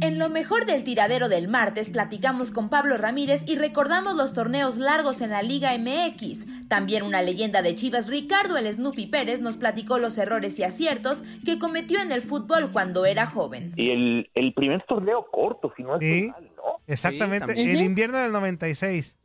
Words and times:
En 0.00 0.18
lo 0.18 0.28
mejor 0.28 0.66
del 0.66 0.84
tiradero 0.84 1.28
del 1.28 1.48
martes 1.48 1.88
platicamos 1.88 2.50
con 2.50 2.68
Pablo 2.68 2.98
Ramírez 2.98 3.42
y 3.48 3.56
recordamos 3.56 4.14
los 4.14 4.34
torneos 4.34 4.76
largos 4.76 5.20
en 5.22 5.30
la 5.30 5.42
Liga 5.42 5.70
MX. 5.78 6.68
También 6.68 7.02
una 7.02 7.22
leyenda 7.22 7.62
de 7.62 7.74
Chivas, 7.74 8.08
Ricardo 8.08 8.58
el 8.58 8.70
Snoopy 8.72 9.06
Pérez, 9.06 9.40
nos 9.40 9.56
platicó 9.56 9.98
los 9.98 10.18
errores 10.18 10.58
y 10.58 10.64
aciertos 10.64 11.22
que 11.44 11.58
cometió 11.58 11.98
en 12.00 12.12
el 12.12 12.20
fútbol 12.20 12.72
cuando 12.72 13.06
era 13.06 13.26
joven. 13.26 13.72
Y 13.76 13.90
el, 13.90 14.30
el 14.34 14.52
primer 14.52 14.82
torneo 14.86 15.26
corto, 15.30 15.72
si 15.76 15.82
no 15.82 15.96
es 15.98 16.00
Sí. 16.00 16.28
mal, 16.30 16.50
¿no? 16.56 16.62
Exactamente, 16.86 17.54
Sí, 17.54 17.60
el 17.70 17.80
invierno 17.80 18.18
del 18.18 18.32
96. 18.32 19.16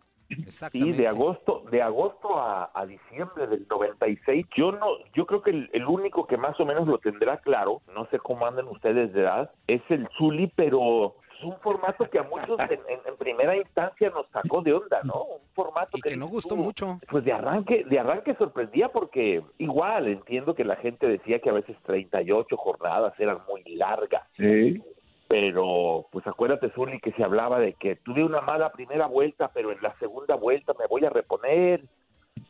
Sí, 0.72 0.92
de 0.98 1.08
agosto, 1.08 1.64
de 1.72 1.82
agosto 1.82 2.40
a, 2.40 2.72
a 2.74 2.86
diciembre 2.86 3.48
del 3.48 3.66
96. 3.70 4.46
Yo 4.56 4.72
no, 4.72 4.88
yo 5.14 5.26
creo 5.26 5.42
que 5.42 5.52
el, 5.52 5.70
el 5.74 5.86
único 5.86 6.26
que 6.28 6.38
más 6.38 6.60
o 6.60 6.66
menos 6.66 6.88
lo 6.88 6.98
tendrá 6.98 7.38
claro, 7.38 7.82
no 7.94 8.06
sé 8.08 8.20
cómo 8.20 8.46
andan 8.46 8.68
ustedes 8.68 9.14
de 9.14 9.22
edad, 9.22 9.52
es 9.68 9.82
el 9.90 10.08
Zuli, 10.18 10.48
pero 10.56 11.16
es 11.38 11.44
un 11.44 11.58
formato 11.62 12.08
que 12.10 12.20
a 12.20 12.24
muchos 12.24 12.60
en, 12.60 12.72
en- 12.88 13.00
en 13.06 13.18
primera 13.18 13.56
instancia 13.58 14.10
nos 14.12 14.28
sacó 14.30 14.62
de 14.62 14.74
onda, 14.74 15.02
¿no? 15.04 15.24
Un 15.24 15.42
formato 15.54 15.98
que, 16.04 16.16
no 16.16 16.28
gustó 16.28 16.56
mucho. 16.56 17.00
Pues 17.10 17.24
de 17.26 17.34
arranque, 17.34 17.84
de 17.86 18.00
arranque 18.00 18.36
sorprendía 18.36 18.90
porque 18.90 19.42
igual 19.58 20.08
entiendo 20.08 20.54
que 20.54 20.64
la 20.64 20.76
gente 20.76 21.08
decía 21.08 21.40
que 21.40 21.50
a 21.50 21.54
veces 21.54 21.76
38 21.84 22.56
jornadas 22.58 23.14
eran 23.20 23.40
muy 23.50 23.64
largas. 23.76 24.24
Sí. 24.38 24.84
Pero, 25.32 26.08
pues 26.12 26.28
acuérdate, 26.28 26.70
Zuli, 26.72 27.00
que 27.00 27.14
se 27.14 27.24
hablaba 27.24 27.58
de 27.60 27.72
que 27.74 27.96
tuve 27.96 28.22
una 28.24 28.42
mala 28.42 28.74
primera 28.74 29.08
vuelta, 29.08 29.50
pero 29.54 29.72
en 29.72 29.82
la 29.82 29.98
segunda 29.98 30.36
vuelta 30.36 30.74
me 30.78 30.88
voy 30.88 31.06
a 31.06 31.10
reponer. 31.10 31.86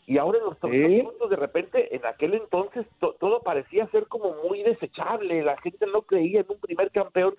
Y 0.08 0.18
ahora 0.18 0.40
en 0.40 0.46
los 0.46 0.58
torneos 0.59 1.03
cortos, 1.03 1.30
de 1.30 1.36
repente, 1.36 1.96
en 1.96 2.03
aquel 2.08 2.34
entonces, 2.34 2.88
to- 3.00 3.16
todo 3.19 3.42
parecía 3.44 3.86
ser 3.92 4.08
como 4.08 4.34
muy 4.47 4.64
desechable. 4.64 5.44
La 5.44 5.58
gente 5.58 5.86
no 5.86 6.02
creía 6.02 6.40
en 6.40 6.47
un 6.50 6.59
primer 6.59 6.90
campeón 6.90 7.36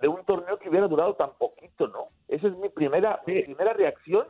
de 0.00 0.06
un 0.08 0.24
torneo 0.24 0.56
que 0.58 0.68
hubiera 0.68 0.86
durado 0.86 1.14
tan 1.14 1.30
poquito, 1.36 1.88
¿no? 1.88 2.04
Esa 2.28 2.46
es 2.46 2.56
mi 2.56 2.68
primera, 2.68 3.20
mi 3.26 3.42
primera 3.42 3.72
reacción 3.72 4.26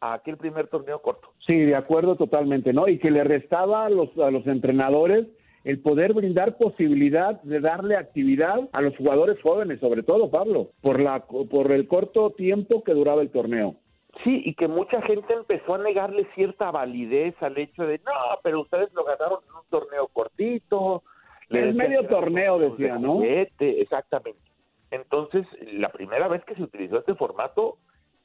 a 0.00 0.14
aquel 0.14 0.38
primer 0.38 0.68
torneo 0.68 1.02
corto. 1.02 1.34
Sí, 1.46 1.58
de 1.58 1.76
acuerdo 1.76 2.16
totalmente, 2.16 2.72
¿no? 2.72 2.88
Y 2.88 2.98
que 2.98 3.10
le 3.10 3.24
restaba 3.24 3.84
a 3.84 3.90
los, 3.90 4.16
a 4.18 4.30
los 4.30 4.46
entrenadores 4.46 5.26
el 5.64 5.80
poder 5.80 6.12
brindar 6.12 6.56
posibilidad 6.56 7.40
de 7.42 7.60
darle 7.60 7.96
actividad 7.96 8.68
a 8.72 8.80
los 8.80 8.96
jugadores 8.96 9.40
jóvenes, 9.42 9.80
sobre 9.80 10.02
todo, 10.02 10.30
Pablo, 10.30 10.70
por, 10.80 11.00
la, 11.00 11.24
por 11.24 11.70
el 11.72 11.86
corto 11.86 12.30
tiempo 12.30 12.82
que 12.82 12.94
duraba 12.94 13.22
el 13.22 13.30
torneo. 13.30 13.76
Sí, 14.24 14.42
y 14.44 14.54
que 14.54 14.68
mucha 14.68 15.00
gente 15.02 15.32
empezó 15.32 15.74
a 15.74 15.78
negarle 15.78 16.26
cierta 16.34 16.70
validez 16.70 17.34
al 17.40 17.56
hecho 17.56 17.84
de, 17.84 17.98
no, 17.98 18.12
pero 18.42 18.60
ustedes 18.60 18.92
lo 18.92 19.04
ganaron 19.04 19.38
en 19.48 19.54
un 19.54 19.64
torneo 19.70 20.08
cortito. 20.08 21.02
Decían 21.48 21.76
medio 21.76 22.06
torneo, 22.06 22.58
decía, 22.58 22.98
¿no? 22.98 23.14
juguete, 23.14 23.80
exactamente. 23.80 24.40
Entonces, 24.90 25.46
la 25.72 25.88
primera 25.88 26.28
vez 26.28 26.44
que 26.44 26.54
se 26.54 26.62
utilizó 26.62 26.98
este 26.98 27.14
formato 27.14 27.78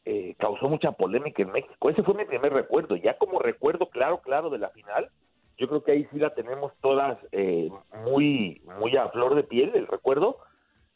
eh, 0.04 0.36
causó 0.38 0.68
mucha 0.68 0.92
polémica 0.92 1.42
en 1.44 1.52
México. 1.52 1.90
Ese 1.90 2.04
fue 2.04 2.14
mi 2.14 2.26
primer 2.26 2.54
recuerdo. 2.54 2.96
Ya 2.98 3.18
como 3.18 3.40
recuerdo 3.40 3.90
claro, 3.90 4.20
claro 4.20 4.50
de 4.50 4.58
la 4.58 4.70
final, 4.70 5.10
yo 5.58 5.68
creo 5.68 5.84
que 5.84 5.92
ahí 5.92 6.08
sí 6.12 6.20
la 6.20 6.34
tenemos 6.34 6.72
todas 6.82 7.18
eh, 7.32 7.70
muy, 8.06 8.62
muy 8.80 8.96
a 8.96 9.10
flor 9.10 9.36
de 9.36 9.44
piel, 9.44 9.72
el 9.74 9.88
recuerdo. 9.88 10.38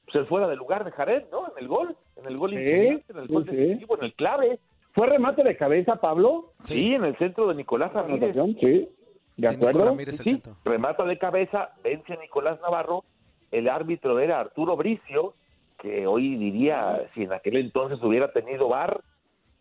Pues 0.06 0.16
el 0.16 0.28
fuera 0.28 0.48
de 0.48 0.56
lugar 0.56 0.84
de 0.84 0.92
Jared, 0.92 1.24
¿no? 1.32 1.48
En 1.48 1.64
el 1.64 1.68
gol, 1.68 1.96
en 2.18 2.26
el 2.26 2.38
gol 2.38 2.52
Sí, 2.52 2.58
incidente, 2.58 3.06
en 3.10 3.18
el 3.20 3.28
gol 3.28 3.46
sí. 3.50 3.56
decisivo, 3.56 3.98
en 3.98 4.04
el 4.06 4.14
clave. 4.14 4.60
¿Fue 4.94 5.08
remate 5.08 5.44
de 5.44 5.56
cabeza, 5.56 5.96
Pablo? 5.96 6.52
Sí, 6.64 6.94
en 6.94 7.06
el 7.06 7.18
centro 7.18 7.48
de 7.48 7.56
Nicolás 7.56 7.94
Ramírez. 7.94 8.36
Sí, 8.60 8.90
de 9.38 9.48
acuerdo. 9.48 9.96
Sí, 9.98 10.24
sí, 10.24 10.44
remata 10.66 11.06
de 11.06 11.18
cabeza, 11.18 11.72
vence 11.84 12.14
a 12.14 12.18
Nicolás 12.18 12.60
Navarro. 12.62 13.04
El 13.52 13.70
árbitro 13.70 14.20
era 14.20 14.40
Arturo 14.40 14.76
Bricio, 14.76 15.34
que 15.80 16.06
hoy 16.08 16.36
diría, 16.36 17.10
si 17.14 17.24
en 17.24 17.34
aquel 17.34 17.58
entonces 17.58 18.02
hubiera 18.04 18.32
tenido 18.32 18.68
bar, 18.70 19.02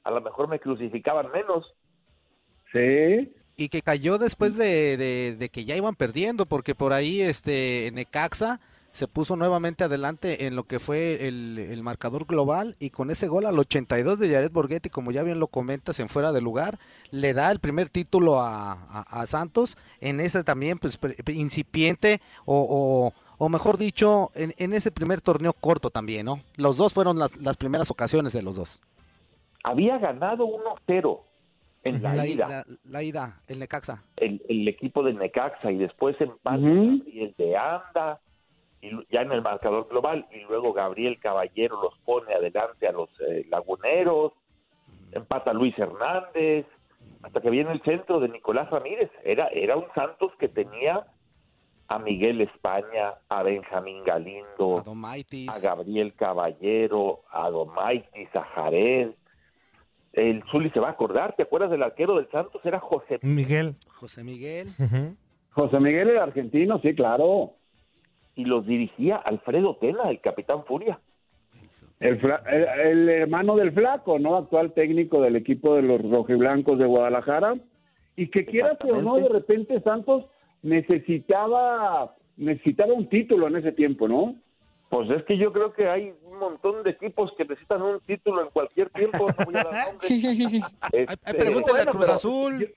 a 0.05 0.11
lo 0.11 0.21
mejor 0.21 0.49
me 0.49 0.59
crucificaban 0.59 1.31
menos. 1.33 1.75
Sí. 2.73 3.33
Y 3.61 3.69
que 3.69 3.83
cayó 3.83 4.17
después 4.19 4.57
de, 4.57 4.97
de- 5.39 5.49
que 5.51 5.65
ya 5.67 5.77
iban 5.77 5.95
perdiendo, 5.95 6.47
porque 6.47 6.75
por 6.75 6.93
ahí 6.95 7.21
este 7.21 7.91
Necaxa 7.93 8.59
se 8.93 9.07
puso 9.07 9.37
nuevamente 9.37 9.85
adelante 9.85 10.47
en 10.47 10.57
lo 10.57 10.65
que 10.65 10.81
fue 10.81 11.29
el, 11.29 11.59
el 11.59 11.83
marcador 11.83 12.25
global 12.25 12.75
y 12.81 12.91
con 12.91 13.11
ese 13.11 13.29
gol 13.29 13.45
al 13.47 13.59
82 13.59 14.19
de 14.19 14.31
Jared 14.33 14.51
Borghetti, 14.51 14.89
como 14.89 15.13
ya 15.13 15.23
bien 15.23 15.39
lo 15.39 15.47
comentas 15.47 16.01
en 16.01 16.09
fuera 16.09 16.33
de 16.33 16.41
lugar, 16.41 16.79
le 17.13 17.33
da 17.35 17.51
el 17.53 17.61
primer 17.61 17.89
título 17.91 18.41
a, 18.41 18.73
a- 18.73 19.27
Santos 19.27 19.77
en 20.01 20.21
ese 20.21 20.43
también 20.43 20.79
pues 20.79 20.99
incipiente 21.29 22.21
o, 22.47 22.67
o- 22.69 23.13
o 23.43 23.49
mejor 23.49 23.79
dicho, 23.79 24.31
en, 24.35 24.55
en 24.59 24.73
ese 24.73 24.91
primer 24.91 25.21
torneo 25.21 25.53
corto 25.53 25.91
también, 25.91 26.27
¿no? 26.27 26.41
Los 26.57 26.77
dos 26.77 26.93
fueron 26.93 27.19
las, 27.19 27.37
las 27.37 27.57
primeras 27.57 27.91
ocasiones 27.91 28.33
de 28.33 28.43
los 28.43 28.57
dos. 28.57 28.81
Había 29.65 29.99
ganado 29.99 30.47
1-0 30.47 31.21
en 31.85 32.03
la, 32.03 32.15
La, 32.15 32.27
ida. 32.27 32.49
la- 32.49 32.65
la 32.85 33.03
ida, 33.03 33.41
el 33.49 33.59
Necaxa. 33.59 34.05
el, 34.17 34.43
el 34.49 34.69
equipo 34.69 35.03
de 35.03 35.15
Necaxa 35.15 35.71
y 35.73 35.79
después 35.79 36.21
empata 36.21 36.59
Ujú. 36.59 36.99
Gabriel 36.99 37.35
de 37.39 37.57
Anda 37.57 38.21
y 38.83 38.91
ya 39.13 39.23
en 39.23 39.33
el 39.33 39.43
marcador 39.43 39.89
global 39.89 40.27
y 40.33 40.41
luego 40.41 40.73
Gabriel 40.73 41.19
Caballero 41.21 41.81
los 41.83 41.99
pone 42.01 42.33
adelante 42.35 42.87
a 42.87 42.93
los 42.93 43.09
eh, 43.29 43.47
laguneros 43.51 44.33
empata 45.13 45.53
Luis 45.53 45.77
Hernández 45.79 46.67
hasta 47.23 47.41
que 47.41 47.51
viene 47.51 47.73
el 47.73 47.83
centro 47.83 48.21
de 48.21 48.29
Nicolás 48.29 48.71
Ramírez. 48.71 49.11
Era 49.25 49.49
era 49.49 49.77
un 49.77 49.87
Santos 49.95 50.33
que 50.39 50.49
tenía 50.49 51.07
a 51.89 51.99
Miguel 51.99 52.41
España 52.41 53.15
a 53.29 53.43
Benjamín 53.43 54.05
Galindo 54.05 54.85
a 55.49 55.59
Gabriel 55.59 56.15
Caballero 56.15 57.23
a 57.31 57.51
Domaitis 57.51 58.29
a 58.37 58.45
Jared 58.45 59.11
el 60.13 60.43
Zuli 60.51 60.71
se 60.71 60.81
va 60.81 60.89
a 60.89 60.93
acordar, 60.93 61.35
¿te 61.37 61.43
acuerdas 61.45 61.71
del 61.71 61.83
arquero 61.83 62.17
del 62.17 62.29
Santos? 62.31 62.61
Era 62.65 62.81
José 62.81 63.19
Miguel. 63.23 63.75
José 63.89 64.25
Miguel. 64.25 64.69
José 65.51 65.81
Miguel 65.81 66.11
el 66.11 66.19
argentino, 66.19 66.81
sí, 66.81 66.95
claro. 66.95 67.53
y 68.35 68.45
los 68.45 68.67
dirigía 68.67 69.17
Alfredo 69.17 69.77
Tena, 69.77 70.09
el 70.11 70.21
capitán 70.21 70.65
Furia. 70.65 70.99
El, 71.99 72.19
fla- 72.21 72.43
el, 72.51 72.65
el 72.87 73.09
hermano 73.11 73.57
del 73.57 73.73
flaco, 73.73 74.19
¿no? 74.19 74.37
Actual 74.37 74.73
técnico 74.73 75.21
del 75.21 75.37
equipo 75.37 75.75
de 75.77 75.83
los 75.83 76.01
rojiblancos 76.11 76.79
de 76.79 76.87
Guadalajara. 76.87 77.57
Y 78.17 78.29
que 78.29 78.47
quieras 78.47 78.79
o 78.85 79.03
no, 79.03 79.17
de 79.17 79.29
repente 79.29 79.81
Santos 79.83 80.25
necesitaba 80.63 82.15
necesitaba 82.37 82.95
un 82.95 83.09
título 83.09 83.49
en 83.49 83.57
ese 83.57 83.73
tiempo, 83.73 84.09
¿no? 84.09 84.35
Pues 84.89 85.11
es 85.11 85.23
que 85.25 85.37
yo 85.37 85.53
creo 85.53 85.73
que 85.73 85.89
hay 85.89 86.13
montón 86.41 86.83
de 86.83 86.91
equipos 86.91 87.33
que 87.37 87.45
necesitan 87.45 87.83
un 87.83 88.01
título 88.01 88.43
en 88.43 88.49
cualquier 88.51 88.91
tiempo. 88.91 89.27
No 89.39 89.45
voy 89.45 89.55
a 89.57 89.63
dar 89.65 89.87
nombres. 89.91 90.11
Ay, 90.11 90.23
ay, 90.27 90.61
Este, 90.93 91.35
pregúntale 91.35 91.81
a 91.81 91.85
bueno, 91.85 91.93
Cruz 91.93 92.05
pero- 92.07 92.15
Azul. 92.15 92.75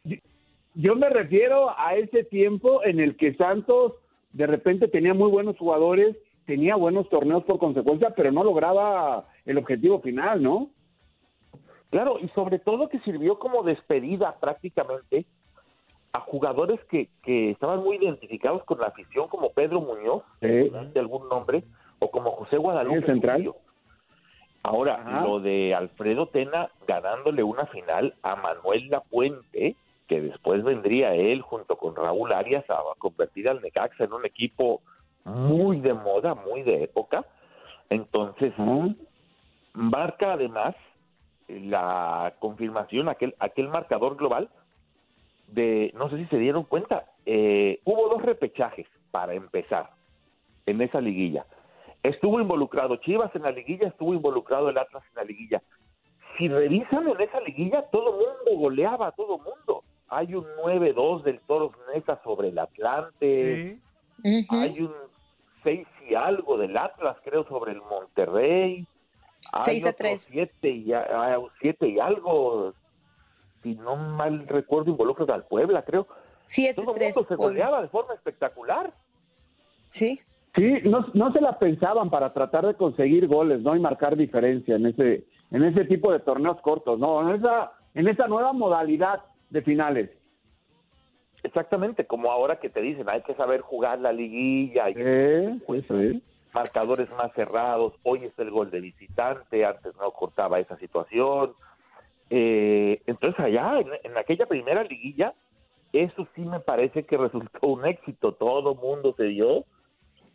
Yo 0.76 0.96
me 0.96 1.10
refiero 1.10 1.70
a 1.78 1.96
ese 1.96 2.24
tiempo 2.24 2.84
en 2.84 3.00
el 3.00 3.16
que 3.16 3.34
Santos 3.36 3.94
de 4.32 4.48
repente 4.48 4.88
tenía 4.88 5.14
muy 5.14 5.30
buenos 5.30 5.58
jugadores, 5.58 6.16
tenía 6.48 6.76
buenos 6.76 7.08
torneos 7.10 7.44
por 7.44 7.60
consecuencia, 7.60 8.10
pero 8.16 8.32
no 8.32 8.44
lograba 8.44 9.28
el 9.46 9.58
objetivo 9.60 10.02
final, 10.02 10.42
¿no? 10.42 10.70
Claro, 11.92 12.18
y 12.20 12.28
sobre 12.30 12.58
todo 12.58 12.90
que 12.90 13.00
sirvió 13.02 13.38
como 13.38 13.62
despedida 13.62 14.36
prácticamente 14.40 15.26
a 16.12 16.20
jugadores 16.22 16.80
que, 16.90 17.10
que 17.24 17.52
estaban 17.52 17.84
muy 17.84 17.98
identificados 17.98 18.64
con 18.64 18.80
la 18.80 18.88
afición, 18.88 19.28
como 19.28 19.52
Pedro 19.52 19.80
Muñoz, 19.82 20.24
Sí. 20.42 20.48
de 20.48 21.00
algún 21.00 21.30
nombre, 21.30 21.64
o 22.04 22.12
como 22.12 22.32
José 22.32 22.58
Guadalupe. 22.58 22.98
El 22.98 23.06
central. 23.06 23.54
Ahora, 24.64 24.96
Ajá. 24.96 25.26
lo 25.26 25.40
de 25.40 25.74
Alfredo 25.76 26.28
Tena 26.28 26.70
ganándole 26.88 27.44
una 27.44 27.66
final 27.68 28.16
a 28.24 28.36
Manuel 28.36 28.90
Lapuente, 28.90 29.76
que 30.08 30.22
después 30.22 30.64
vendría 30.64 31.16
él 31.16 31.42
junto 31.42 31.76
con 31.78 31.96
Raúl 31.96 32.32
Arias 32.32 32.64
a 32.70 32.80
convertir 32.98 33.50
al 33.50 33.62
Necaxa 33.62 34.06
en 34.06 34.14
un 34.14 34.26
equipo 34.26 34.82
muy 35.26 35.80
de 35.80 35.94
moda, 35.94 36.36
muy 36.36 36.64
de 36.64 36.84
época. 36.84 37.26
Entonces, 37.90 38.54
marca 39.74 40.34
además 40.34 40.76
la 41.48 42.34
confirmación, 42.40 43.10
aquel, 43.10 43.36
aquel 43.40 43.68
marcador 43.68 44.16
global 44.16 44.50
de, 45.48 45.92
no 45.96 46.10
sé 46.10 46.18
si 46.18 46.26
se 46.28 46.38
dieron 46.38 46.64
cuenta, 46.64 47.06
eh, 47.26 47.80
hubo 47.84 48.08
dos 48.10 48.22
repechajes 48.22 48.88
para 49.12 49.34
empezar 49.34 49.92
en 50.66 50.82
esa 50.82 51.02
liguilla. 51.02 51.46
Estuvo 52.04 52.40
involucrado 52.42 52.98
Chivas 52.98 53.34
en 53.36 53.44
la 53.44 53.52
liguilla, 53.52 53.88
estuvo 53.88 54.14
involucrado 54.14 54.70
el 54.70 54.78
Atlas 54.78 55.04
en 55.10 55.16
la 55.16 55.24
liguilla. 55.24 55.62
Si 56.38 56.48
revisan 56.50 57.08
en 57.08 57.22
esa 57.22 57.40
liguilla, 57.42 57.84
todo 57.92 58.12
mundo 58.12 58.58
goleaba 58.60 59.12
todo 59.14 59.38
mundo. 59.38 59.84
Hay 60.10 60.36
un 60.36 60.46
9-2 60.64 61.24
del 61.24 61.40
Toros 61.42 61.72
Neza 61.94 62.20
sobre 62.24 62.50
el 62.50 62.60
Atlante, 62.60 63.80
Sí. 64.24 64.46
hay 64.50 64.82
un 64.82 64.94
6 65.64 65.88
y 66.10 66.16
algo 66.16 66.58
del 66.58 66.76
Atlas, 66.78 67.18
creo, 67.24 67.46
sobre 67.48 67.72
el 67.72 67.82
Monterrey. 67.82 68.86
Hay 69.54 69.62
6 69.62 69.86
a 69.86 69.90
otro 69.90 69.98
3. 70.00 70.22
siete 70.24 70.70
y, 70.70 70.92
a- 70.94 71.08
ah, 71.10 71.38
siete 71.62 71.88
y 71.88 72.00
algo, 72.00 72.74
si 73.62 73.76
no 73.76 73.96
mal 73.96 74.46
recuerdo, 74.48 74.92
involucran 74.92 75.32
al 75.32 75.46
Puebla, 75.46 75.84
creo. 75.84 76.04
Todo 76.06 76.16
el 76.16 76.76
7-3. 76.76 77.16
mundo 77.16 77.28
se 77.30 77.36
goleaba 77.36 77.82
de 77.82 77.88
forma 77.88 78.14
espectacular. 78.14 78.94
Sí. 79.86 80.20
Sí, 80.56 80.82
no, 80.84 81.06
no 81.14 81.32
se 81.32 81.42
la 81.42 81.58
pensaban 81.58 82.10
para 82.10 82.32
tratar 82.32 82.68
de 82.68 82.76
conseguir 82.76 83.28
goles, 83.28 83.62
¿no? 83.62 83.76
Y 83.76 83.80
marcar 83.80 84.16
diferencia 84.16 84.76
en 84.76 84.86
ese, 84.86 85.24
en 85.50 85.64
ese 85.64 85.86
tipo 85.86 86.12
de 86.12 86.20
torneos 86.20 86.62
cortos, 86.62 87.00
¿no? 87.00 87.28
En 87.28 87.38
esa, 87.38 87.72
en 87.96 88.08
esa 88.08 88.28
nueva 88.28 88.54
modalidad 88.54 89.22
de 89.50 89.62
finales. 89.64 90.12
Exactamente, 91.42 92.06
como 92.06 92.32
ahora 92.32 92.60
que 92.60 92.70
te 92.70 92.82
dicen, 92.82 93.10
hay 93.10 93.22
que 93.24 93.34
saber 93.36 93.62
jugar 93.62 94.00
la 94.00 94.14
liguilla, 94.14 94.86
hay 94.86 94.94
Eh, 94.96 95.60
pues, 95.66 95.84
marcadores 96.54 97.10
más 97.18 97.34
cerrados, 97.34 97.94
hoy 98.04 98.26
es 98.26 98.38
el 98.38 98.52
gol 98.52 98.70
de 98.70 98.80
visitante, 98.80 99.66
antes 99.66 99.96
no 99.96 100.12
cortaba 100.12 100.60
esa 100.60 100.78
situación. 100.78 101.54
Eh, 102.30 103.02
entonces 103.08 103.40
allá, 103.44 103.80
en, 103.80 103.90
en 104.04 104.18
aquella 104.18 104.46
primera 104.46 104.84
liguilla, 104.84 105.34
eso 105.92 106.28
sí 106.36 106.42
me 106.42 106.60
parece 106.60 107.06
que 107.06 107.18
resultó 107.18 107.68
un 107.68 107.86
éxito, 107.86 108.34
todo 108.34 108.76
mundo 108.76 109.14
se 109.18 109.26
dio, 109.26 109.66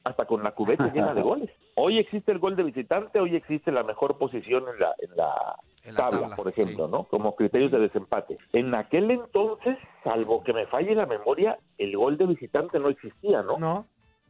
hasta 0.05 0.25
con 0.27 0.43
la 0.43 0.53
cubeta 0.53 0.87
llena 0.95 1.15
de 1.15 1.23
goles. 1.23 1.51
Hoy 1.77 1.99
existe 1.99 2.33
el 2.33 2.39
gol 2.39 2.57
de 2.57 2.65
visitante, 2.65 3.21
hoy 3.21 3.37
existe 3.37 3.71
la 3.71 3.83
mejor 3.83 4.19
posición 4.19 4.65
en 4.73 4.81
la, 4.81 4.95
en 4.99 5.17
la, 5.17 5.57
En 5.85 5.95
la 5.95 5.99
tabla, 5.99 6.21
tabla, 6.21 6.37
por 6.37 6.49
ejemplo, 6.49 6.87
sí. 6.87 6.93
¿no? 6.93 7.05
Como 7.05 7.37
criterios 7.37 7.71
de 7.71 7.79
desempate. 7.79 8.39
En 8.53 8.75
aquel 8.75 9.11
entonces, 9.11 9.79
salvo 10.05 10.43
que 10.43 10.53
me 10.53 10.67
falle 10.67 10.95
la 10.95 11.07
memoria, 11.07 11.59
el 11.77 11.97
gol 11.97 12.17
de 12.17 12.27
visitante 12.27 12.79
no 12.79 12.89
existía, 12.89 13.43
¿no? 13.43 13.59
No. 13.59 13.87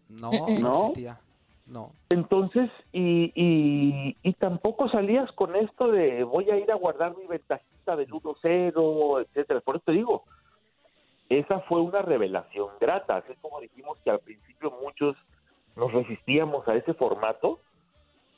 No, 0.08 0.30
no 0.30 0.58
¿No? 0.60 0.80
existía. 0.80 1.20
No. 1.66 1.92
Entonces, 2.08 2.70
y, 2.92 3.30
y, 3.34 4.16
y 4.22 4.32
tampoco 4.34 4.88
salías 4.88 5.30
con 5.32 5.54
esto 5.54 5.88
de 5.92 6.24
voy 6.24 6.50
a 6.50 6.56
ir 6.56 6.72
a 6.72 6.76
guardar 6.76 7.14
mi 7.14 7.26
ventajita 7.26 7.94
del 7.94 8.10
1-0, 8.10 9.26
etcétera. 9.26 9.60
Por 9.60 9.76
eso 9.76 9.84
te 9.84 9.92
digo, 9.92 10.24
esa 11.28 11.60
fue 11.60 11.82
una 11.82 12.00
revelación 12.00 12.68
grata. 12.80 13.18
Así 13.18 13.34
como 13.42 13.60
dijimos 13.60 13.98
que 14.02 14.10
al 14.10 14.20
principio 14.20 14.72
muchos 14.82 15.14
nos 15.78 15.92
resistíamos 15.92 16.66
a 16.68 16.74
ese 16.74 16.92
formato, 16.94 17.60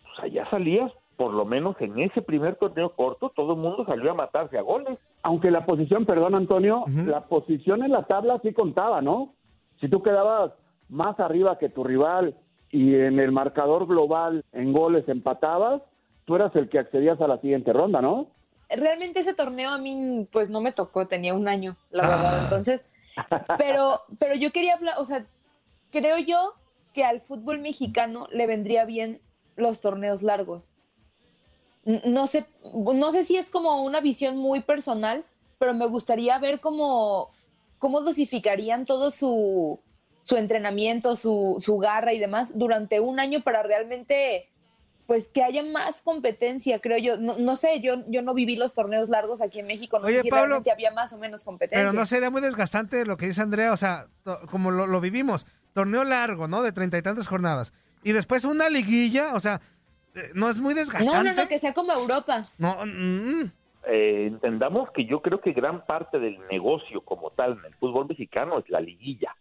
pues 0.05 0.19
allá 0.21 0.49
salías, 0.51 0.93
por 1.17 1.33
lo 1.33 1.45
menos 1.45 1.75
en 1.81 1.99
ese 1.99 2.23
primer 2.23 2.57
torneo 2.57 2.95
corto, 2.95 3.31
todo 3.35 3.53
el 3.55 3.59
mundo 3.59 3.85
salió 3.87 4.11
a 4.11 4.15
matarse 4.15 4.59
a 4.59 4.63
goles. 4.63 4.99
Aunque 5.23 5.51
la 5.51 5.65
posición, 5.67 6.07
perdón 6.07 6.35
Antonio, 6.35 6.85
la 6.89 7.23
posición 7.27 7.83
en 7.83 7.93
la 7.93 8.05
tabla 8.05 8.39
sí 8.43 8.53
contaba, 8.53 9.01
¿no? 9.03 9.35
Si 9.81 9.89
tú 9.89 10.03
quedabas 10.03 10.53
más 10.89 11.19
arriba 11.21 11.59
que 11.59 11.69
tu 11.69 11.85
rival 11.85 12.37
y 12.71 12.95
en 12.95 13.19
el 13.19 13.33
marcador 13.33 13.87
global 13.87 14.45
en 14.53 14.73
goles 14.73 15.09
empatabas, 15.09 15.83
tú 16.27 16.37
eras 16.37 16.55
el 16.57 16.69
que 16.69 16.79
accedías 16.79 17.21
a 17.21 17.27
la 17.29 17.39
siguiente 17.39 17.73
ronda, 17.73 18.01
¿no? 18.01 18.27
Realmente 18.69 19.21
ese 19.21 19.35
torneo 19.35 19.71
a 19.71 19.79
mí 19.79 20.27
pues 20.31 20.49
no 20.49 20.61
me 20.61 20.73
tocó, 20.73 21.07
tenía 21.09 21.35
un 21.35 21.49
año, 21.49 21.77
la 21.91 22.05
Ah. 22.05 22.09
verdad. 22.09 22.39
Entonces, 22.45 22.85
pero, 23.59 24.01
pero 24.19 24.35
yo 24.37 24.51
quería 24.53 24.75
hablar, 24.75 24.95
o 24.99 25.05
sea, 25.05 25.27
creo 25.91 26.19
yo 26.19 26.55
que 26.93 27.05
al 27.05 27.21
fútbol 27.21 27.59
mexicano 27.59 28.27
le 28.31 28.47
vendría 28.47 28.85
bien 28.85 29.21
los 29.57 29.81
torneos 29.81 30.23
largos. 30.23 30.73
No 31.85 32.27
sé, 32.27 32.47
no 32.75 33.11
sé 33.13 33.25
si 33.25 33.37
es 33.37 33.51
como 33.51 33.83
una 33.83 34.01
visión 34.01 34.37
muy 34.37 34.61
personal, 34.61 35.25
pero 35.59 35.75
me 35.75 35.87
gustaría 35.87 36.39
ver 36.39 36.61
cómo, 36.61 37.31
cómo 37.79 38.01
dosificarían 38.03 38.85
todo 38.85 39.11
su, 39.11 39.81
su 40.23 40.37
entrenamiento, 40.37 41.17
su, 41.17 41.57
su 41.61 41.79
garra 41.79 42.13
y 42.13 42.19
demás 42.19 42.57
durante 42.59 43.01
un 43.01 43.19
año 43.21 43.41
para 43.41 43.63
realmente 43.63 44.51
pues 45.07 45.27
que 45.27 45.43
haya 45.43 45.65
más 45.65 46.03
competencia, 46.03 46.79
creo 46.79 46.97
yo. 46.99 47.17
No, 47.17 47.37
no 47.37 47.57
sé, 47.57 47.81
yo, 47.81 48.05
yo 48.07 48.23
no 48.23 48.33
viví 48.33 48.55
los 48.55 48.75
torneos 48.75 49.09
largos 49.09 49.41
aquí 49.41 49.59
en 49.59 49.67
México, 49.67 49.99
no 49.99 50.07
Oye, 50.07 50.19
sé 50.19 50.23
si 50.23 50.31
Pablo, 50.31 50.47
realmente 50.47 50.71
había 50.71 50.93
más 50.93 51.13
o 51.13 51.19
menos 51.19 51.43
competencia. 51.43 51.89
Pero 51.89 51.93
no 51.93 52.07
sería 52.07 52.31
muy 52.31 52.41
desgastante 52.41 53.05
lo 53.05 53.17
que 53.17 53.27
dice 53.27 53.43
Andrea, 53.43 53.73
o 53.73 53.77
sea, 53.77 54.07
como 54.49 54.71
lo, 54.71 54.87
lo 54.87 55.01
vivimos, 55.01 55.49
torneo 55.73 56.05
largo, 56.05 56.49
¿no? 56.49 56.63
De 56.63 56.73
treinta 56.73 56.99
y 56.99 57.03
tantas 57.03 57.29
jornadas. 57.29 57.73
Y 58.03 58.13
después 58.13 58.45
una 58.45 58.69
liguilla, 58.69 59.35
o 59.35 59.41
sea, 59.41 59.61
eh, 60.15 60.21
no 60.35 60.49
es 60.49 60.59
muy 60.61 60.75
no, 60.75 60.81
desgastante. 60.81 61.31
no, 61.31 61.43
no, 61.43 61.49
que 61.49 61.59
sea 61.59 61.73
como 61.75 61.93
Europa. 61.93 62.49
No, 62.59 62.77
mm, 62.85 63.51
Eh, 63.87 64.27
entendamos 64.27 64.91
que 64.91 65.07
yo 65.07 65.23
creo 65.23 65.41
que 65.41 65.53
gran 65.53 65.87
parte 65.87 66.19
del 66.19 66.39
negocio 66.51 67.01
como 67.01 67.31
tal 67.31 67.59
en 67.59 67.65
el 67.65 67.75
fútbol 67.77 68.07
mexicano 68.07 68.59
es 68.59 68.69
la 68.69 68.81
liguilla. 68.81 69.35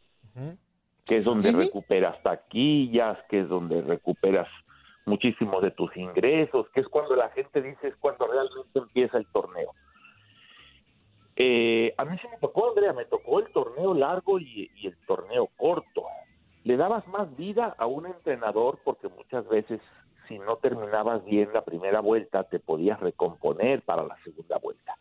Que 1.06 1.18
es 1.18 1.26
donde 1.26 1.52
recuperas 1.52 2.22
taquillas, 2.24 3.18
que 3.30 3.42
es 3.42 3.50
donde 3.50 3.82
recuperas 3.82 4.48
muchísimos 5.06 5.62
de 5.62 5.72
tus 5.72 5.96
ingresos, 5.98 6.68
que 6.74 6.82
es 6.82 6.88
cuando 6.88 7.16
la 7.16 7.30
gente 7.30 7.62
dice 7.62 7.90
es 7.90 7.96
cuando 8.00 8.28
realmente 8.28 8.80
empieza 8.80 9.18
el 9.18 9.26
torneo. 9.28 9.74
Eh, 11.42 11.94
a 11.98 12.04
mí 12.06 12.18
sí 12.22 12.28
me 12.30 12.38
tocó, 12.38 12.70
Andrea, 12.70 12.92
me 12.94 13.06
tocó 13.06 13.40
el 13.40 13.50
torneo 13.54 13.94
largo 13.94 14.40
y, 14.40 14.70
y 14.76 14.88
el 14.88 14.98
torneo 15.08 15.48
corto. 15.58 16.04
Le 16.66 16.76
dabas 16.76 17.08
más 17.08 17.36
vida 17.38 17.74
a 17.78 17.86
un 17.86 18.06
entrenador 18.06 18.80
porque 18.84 19.08
muchas 19.08 19.48
veces 19.48 19.80
si 20.28 20.38
no 20.38 20.58
terminabas 20.58 21.24
bien 21.26 21.50
la 21.54 21.64
primera 21.64 22.02
vuelta 22.02 22.44
te 22.44 22.60
podías 22.60 23.00
recomponer 23.00 23.82
para 23.84 24.04
la 24.04 24.18
segunda 24.24 24.58
vuelta. 24.58 24.96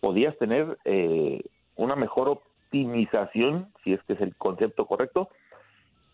Podías 0.00 0.36
tener 0.36 0.78
eh, 0.84 1.40
una 1.76 1.94
mejor 1.94 2.28
optimización, 2.28 3.72
si 3.84 3.92
es 3.92 4.02
que 4.02 4.14
es 4.14 4.20
el 4.20 4.34
concepto 4.36 4.86
correcto, 4.86 5.28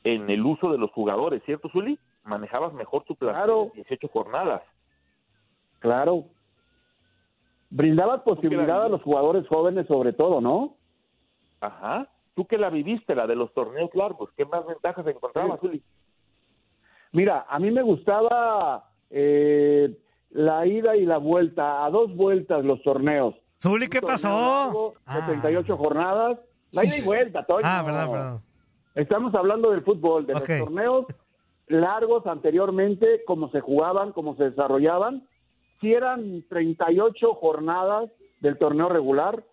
en 0.04 0.28
el 0.30 0.44
uso 0.44 0.70
de 0.70 0.78
los 0.78 0.90
jugadores, 0.92 1.42
¿cierto, 1.44 1.68
Zuli? 1.70 1.98
Manejabas 2.24 2.74
mejor 2.74 3.04
tu 3.04 3.16
plantel 3.16 3.42
Claro. 3.44 3.62
en 3.68 3.82
18 3.82 4.08
jornadas. 4.08 4.62
Claro. 5.80 6.24
Brindabas 7.70 8.22
posibilidad 8.22 8.82
a 8.84 8.88
los 8.88 9.02
jugadores 9.02 9.46
jóvenes 9.48 9.86
sobre 9.86 10.12
todo, 10.12 10.40
¿no? 10.40 10.76
Ajá. 11.60 12.08
Tú 12.34 12.46
que 12.46 12.56
la 12.56 12.70
viviste, 12.70 13.14
la 13.14 13.26
de 13.26 13.36
los 13.36 13.52
torneos 13.52 13.90
largos, 13.94 14.30
¿qué 14.36 14.44
más 14.44 14.66
ventajas 14.66 15.06
encontrabas, 15.06 15.60
Sí. 15.60 15.66
Zuli? 15.66 15.82
Mira, 17.12 17.46
a 17.48 17.58
mí 17.58 17.70
me 17.70 17.82
gustaba 17.82 18.90
eh, 19.10 19.96
la 20.30 20.66
ida 20.66 20.96
y 20.96 21.04
la 21.06 21.18
vuelta, 21.18 21.84
a 21.84 21.90
dos 21.90 22.14
vueltas 22.14 22.64
los 22.64 22.82
torneos. 22.82 23.34
Zuli, 23.60 23.88
¿qué 23.88 24.00
pasó? 24.00 24.28
largo 24.28 24.94
Ah. 25.06 25.24
38 25.26 25.76
jornadas, 25.76 26.38
la 26.70 26.84
ida 26.84 26.98
y 26.98 27.02
vuelta, 27.02 27.44
Toño. 27.44 27.62
Ah, 27.64 27.82
perdón, 27.84 28.10
perdón. 28.10 28.42
Estamos 28.94 29.34
hablando 29.34 29.70
del 29.70 29.82
fútbol, 29.82 30.26
de 30.26 30.34
los 30.34 30.42
torneos 30.44 31.06
largos 31.66 32.26
anteriormente, 32.26 33.22
cómo 33.26 33.50
se 33.50 33.60
jugaban, 33.60 34.12
cómo 34.12 34.36
se 34.36 34.50
desarrollaban. 34.50 35.27
Si 35.80 35.92
eran 35.92 36.42
38 36.48 37.34
jornadas 37.34 38.10
del 38.40 38.58
torneo 38.58 38.88
regular 38.88 39.44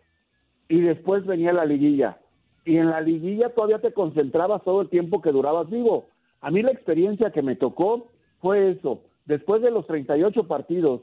y 0.67 0.82
después 0.82 1.25
venía 1.25 1.53
la 1.53 1.65
liguilla. 1.65 2.17
Y 2.65 2.77
en 2.77 2.89
la 2.89 3.01
liguilla 3.01 3.50
todavía 3.50 3.79
te 3.79 3.94
concentrabas 3.94 4.63
todo 4.63 4.82
el 4.82 4.89
tiempo 4.89 5.22
que 5.22 5.32
durabas 5.32 5.70
vivo. 5.70 6.08
A 6.41 6.50
mí 6.51 6.62
la 6.62 6.72
experiencia 6.72 7.32
que 7.32 7.41
me 7.41 7.55
tocó 7.55 8.08
fue 8.41 8.72
eso. 8.72 9.01
Después 9.25 9.62
de 9.62 9.72
los 9.72 9.86
38 9.88 10.48
partidos 10.48 11.01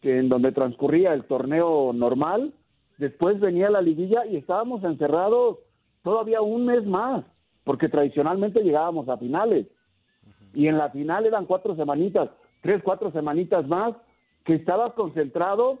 que 0.00 0.18
en 0.18 0.28
donde 0.28 0.52
transcurría 0.52 1.14
el 1.14 1.24
torneo 1.24 1.92
normal, 1.94 2.52
después 2.98 3.40
venía 3.40 3.70
la 3.70 3.80
liguilla 3.80 4.26
y 4.26 4.36
estábamos 4.36 4.84
encerrados 4.84 5.58
todavía 6.02 6.42
un 6.42 6.66
mes 6.66 6.84
más, 6.84 7.24
porque 7.64 7.88
tradicionalmente 7.88 8.62
llegábamos 8.62 9.08
a 9.08 9.16
finales. 9.16 9.66
Y 10.52 10.68
en 10.68 10.76
la 10.76 10.90
final 10.90 11.24
eran 11.24 11.46
cuatro 11.46 11.74
semanitas, 11.74 12.28
tres, 12.60 12.82
cuatro 12.84 13.10
semanitas 13.12 13.66
más, 13.66 13.94
que 14.44 14.54
estabas 14.54 14.92
concentrado 14.94 15.80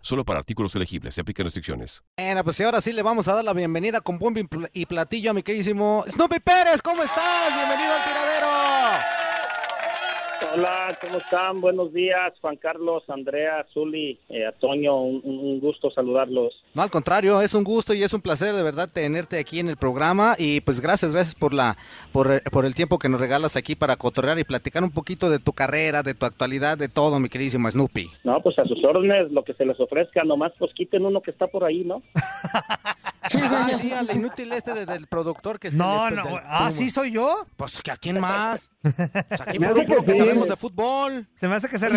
Solo 0.00 0.24
para 0.24 0.38
artículos 0.38 0.74
elegibles. 0.74 1.14
Se 1.14 1.20
aplican 1.20 1.44
restricciones. 1.44 2.02
Bueno, 2.16 2.44
pues 2.44 2.60
ahora 2.60 2.80
sí 2.80 2.92
le 2.92 3.02
vamos 3.02 3.28
a 3.28 3.34
dar 3.34 3.44
la 3.44 3.52
bienvenida 3.52 4.00
con 4.00 4.18
bombo 4.18 4.40
y 4.72 4.86
platillo 4.86 5.30
a 5.30 5.34
mi 5.34 5.42
queridísimo 5.42 6.04
Snoopy 6.10 6.40
Pérez. 6.40 6.82
¿Cómo 6.82 7.02
estás? 7.02 7.54
Bienvenido 7.54 7.92
al 7.92 8.04
tiradero. 8.04 8.41
Hola, 10.50 10.98
¿cómo 11.00 11.18
están? 11.18 11.60
Buenos 11.60 11.92
días, 11.92 12.32
Juan 12.40 12.56
Carlos, 12.56 13.04
Andrea, 13.08 13.64
Zuli, 13.72 14.18
eh, 14.28 14.44
Antonio, 14.46 14.96
un, 14.96 15.60
gusto 15.60 15.90
saludarlos. 15.90 16.52
No, 16.74 16.82
al 16.82 16.90
contrario, 16.90 17.40
es 17.40 17.54
un 17.54 17.62
gusto 17.62 17.94
y 17.94 18.02
es 18.02 18.12
un 18.12 18.20
placer 18.20 18.52
de 18.54 18.62
verdad 18.62 18.88
tenerte 18.92 19.38
aquí 19.38 19.60
en 19.60 19.68
el 19.68 19.76
programa 19.76 20.34
y 20.38 20.60
pues 20.60 20.80
gracias, 20.80 21.12
gracias 21.12 21.34
por 21.34 21.54
la 21.54 21.76
por, 22.12 22.42
por 22.50 22.64
el 22.64 22.74
tiempo 22.74 22.98
que 22.98 23.08
nos 23.08 23.20
regalas 23.20 23.56
aquí 23.56 23.76
para 23.76 23.96
cotorrear 23.96 24.38
y 24.38 24.44
platicar 24.44 24.82
un 24.82 24.90
poquito 24.90 25.30
de 25.30 25.38
tu 25.38 25.52
carrera, 25.52 26.02
de 26.02 26.14
tu 26.14 26.26
actualidad, 26.26 26.76
de 26.76 26.88
todo, 26.88 27.20
mi 27.20 27.28
queridísimo 27.28 27.70
Snoopy. 27.70 28.10
No, 28.24 28.40
pues 28.42 28.58
a 28.58 28.64
sus 28.64 28.82
órdenes, 28.84 29.30
lo 29.30 29.44
que 29.44 29.54
se 29.54 29.64
les 29.64 29.78
ofrezca, 29.78 30.24
nomás 30.24 30.52
pues 30.58 30.72
quiten 30.74 31.06
uno 31.06 31.20
que 31.20 31.30
está 31.30 31.46
por 31.46 31.64
ahí, 31.64 31.84
¿no? 31.84 32.02
ah, 33.42 33.70
sí, 33.74 33.92
al 33.92 34.16
inútil 34.16 34.52
este 34.52 34.86
del 34.86 35.06
productor 35.06 35.58
que 35.58 35.70
No, 35.70 36.10
no, 36.10 36.22
ah, 36.44 36.70
sí 36.70 36.90
soy 36.90 37.12
yo. 37.12 37.28
Pues 37.56 37.82
que 37.82 37.90
a 37.90 37.96
quién 37.96 38.20
más. 38.20 38.70
Pues 38.82 39.40
aquí 39.40 39.58
puro, 39.58 40.04
que 40.04 40.14
sabemos 40.14 40.48
de 40.48 40.56
fútbol. 40.56 41.26
Se 41.36 41.48
me 41.48 41.56
hace 41.56 41.68
que 41.68 41.78
se, 41.78 41.88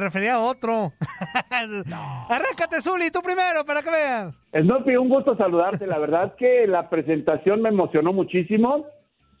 refería 0.00 0.34
a 0.34 0.40
otro. 0.40 0.92
Arráncate, 2.28 2.80
Zuli, 2.80 3.10
tú 3.10 3.20
primero, 3.22 3.64
para 3.64 3.82
que 3.82 3.90
vean. 3.90 4.34
Snoopy, 4.52 4.96
un 4.96 5.08
gusto 5.08 5.36
saludarte. 5.36 5.86
La 5.86 5.98
verdad 5.98 6.34
que 6.36 6.66
la 6.66 6.88
presentación 6.88 7.62
me 7.62 7.68
emocionó 7.68 8.12
muchísimo, 8.12 8.86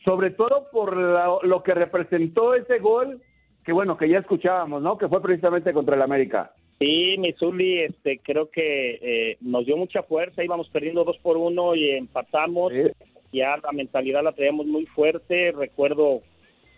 sobre 0.04 0.30
todo 0.30 0.68
por 0.70 0.96
lo 1.44 1.62
que 1.62 1.74
representó 1.74 2.54
ese 2.54 2.78
gol, 2.78 3.22
que 3.64 3.72
bueno, 3.72 3.96
que 3.96 4.08
ya 4.08 4.18
escuchábamos, 4.18 4.82
¿no? 4.82 4.98
Que 4.98 5.08
fue 5.08 5.22
precisamente 5.22 5.72
contra 5.72 5.96
el 5.96 6.02
América. 6.02 6.52
Sí, 6.80 7.16
Missouri, 7.18 7.80
este, 7.80 8.18
creo 8.18 8.50
que 8.50 8.98
eh, 9.00 9.36
nos 9.40 9.64
dio 9.64 9.76
mucha 9.76 10.02
fuerza, 10.02 10.44
íbamos 10.44 10.68
perdiendo 10.70 11.04
dos 11.04 11.18
por 11.18 11.36
uno 11.36 11.74
y 11.74 11.90
empatamos. 11.90 12.72
Ya 13.32 13.56
la 13.56 13.72
mentalidad 13.72 14.22
la 14.22 14.32
traíamos 14.32 14.66
muy 14.66 14.86
fuerte. 14.86 15.52
Recuerdo 15.52 16.22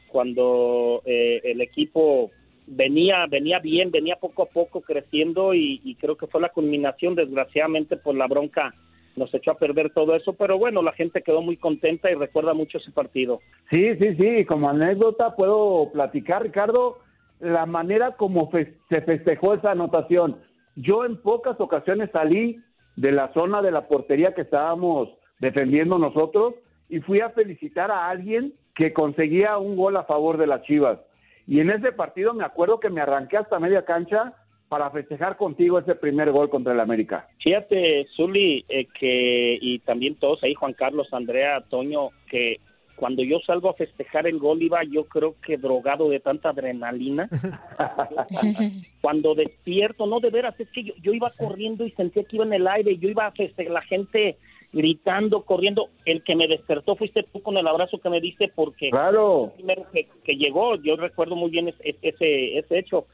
cuando 0.08 1.02
eh, 1.04 1.40
el 1.44 1.60
equipo 1.60 2.30
venía 2.66 3.26
venía 3.26 3.58
bien, 3.60 3.90
venía 3.90 4.16
poco 4.16 4.42
a 4.42 4.46
poco 4.46 4.80
creciendo 4.80 5.54
y, 5.54 5.96
creo 6.00 6.16
que 6.16 6.26
fue 6.26 6.40
la 6.40 6.48
culminación, 6.48 7.14
desgraciadamente 7.14 7.96
por 7.96 8.14
la 8.14 8.26
bronca 8.26 8.74
nos 9.14 9.32
echó 9.32 9.52
a 9.52 9.58
perder 9.58 9.94
todo 9.94 10.14
eso, 10.14 10.34
pero 10.34 10.58
bueno, 10.58 10.82
la 10.82 10.92
gente 10.92 11.22
quedó 11.22 11.40
muy 11.40 11.56
contenta 11.56 12.10
y 12.10 12.14
recuerda 12.14 12.52
mucho 12.52 12.76
ese 12.76 12.90
partido. 12.90 13.40
Sí, 13.70 13.96
sí, 13.96 14.14
sí, 14.16 14.44
como 14.44 14.68
anécdota 14.68 15.34
puedo 15.34 15.90
platicar, 15.90 16.42
Ricardo, 16.42 16.98
la 17.40 17.66
manera 17.66 18.12
como 18.12 18.50
se 18.50 19.00
festejó 19.02 19.54
esa 19.54 19.72
anotación. 19.72 20.38
Yo 20.74 21.04
en 21.04 21.16
pocas 21.20 21.60
ocasiones 21.60 22.10
salí 22.12 22.60
de 22.96 23.12
la 23.12 23.32
zona 23.32 23.62
de 23.62 23.70
la 23.70 23.88
portería 23.88 24.34
que 24.34 24.42
estábamos 24.42 25.08
defendiendo 25.38 25.98
nosotros 25.98 26.54
y 26.88 27.00
fui 27.00 27.20
a 27.20 27.30
felicitar 27.30 27.90
a 27.90 28.08
alguien 28.08 28.54
que 28.74 28.92
conseguía 28.92 29.58
un 29.58 29.76
gol 29.76 29.96
a 29.96 30.04
favor 30.04 30.36
de 30.36 30.46
las 30.46 30.62
Chivas. 30.62 31.02
Y 31.46 31.60
en 31.60 31.70
ese 31.70 31.92
partido 31.92 32.34
me 32.34 32.44
acuerdo 32.44 32.80
que 32.80 32.90
me 32.90 33.00
arranqué 33.00 33.36
hasta 33.36 33.58
media 33.58 33.84
cancha 33.84 34.34
para 34.68 34.90
festejar 34.90 35.36
contigo 35.36 35.78
ese 35.78 35.94
primer 35.94 36.32
gol 36.32 36.50
contra 36.50 36.72
el 36.72 36.80
América. 36.80 37.28
Fíjate, 37.42 38.06
Zuli, 38.16 38.64
eh, 38.68 38.86
que 38.98 39.58
y 39.60 39.78
también 39.80 40.16
todos 40.16 40.42
ahí, 40.42 40.54
Juan 40.54 40.72
Carlos, 40.72 41.08
Andrea, 41.12 41.60
Toño, 41.68 42.10
que 42.28 42.58
cuando 42.96 43.22
yo 43.22 43.38
salgo 43.46 43.70
a 43.70 43.74
festejar 43.74 44.26
el 44.26 44.38
gol 44.38 44.62
iba 44.62 44.82
yo 44.84 45.04
creo 45.04 45.36
que 45.40 45.58
drogado 45.58 46.08
de 46.08 46.20
tanta 46.20 46.48
adrenalina. 46.48 47.28
cuando 49.00 49.34
despierto, 49.34 50.06
no 50.06 50.18
de 50.20 50.30
veras, 50.30 50.58
es 50.58 50.68
que 50.70 50.82
yo, 50.82 50.94
yo, 51.02 51.12
iba 51.12 51.30
corriendo 51.30 51.86
y 51.86 51.90
sentía 51.92 52.24
que 52.24 52.36
iba 52.36 52.44
en 52.44 52.54
el 52.54 52.66
aire, 52.66 52.96
yo 52.96 53.08
iba 53.08 53.26
a 53.26 53.32
festejar, 53.32 53.72
la 53.72 53.82
gente 53.82 54.38
gritando, 54.72 55.42
corriendo. 55.42 55.90
El 56.04 56.22
que 56.22 56.36
me 56.36 56.48
despertó 56.48 56.96
fuiste 56.96 57.22
tú 57.22 57.42
con 57.42 57.56
el 57.56 57.66
abrazo 57.66 57.98
que 57.98 58.10
me 58.10 58.20
diste 58.20 58.48
porque 58.54 58.90
claro. 58.90 59.52
primero 59.56 59.86
que, 59.92 60.36
llegó, 60.36 60.76
yo 60.76 60.96
recuerdo 60.96 61.36
muy 61.36 61.50
bien 61.50 61.68
ese, 61.68 61.96
ese, 62.02 62.78
hecho. 62.78 63.06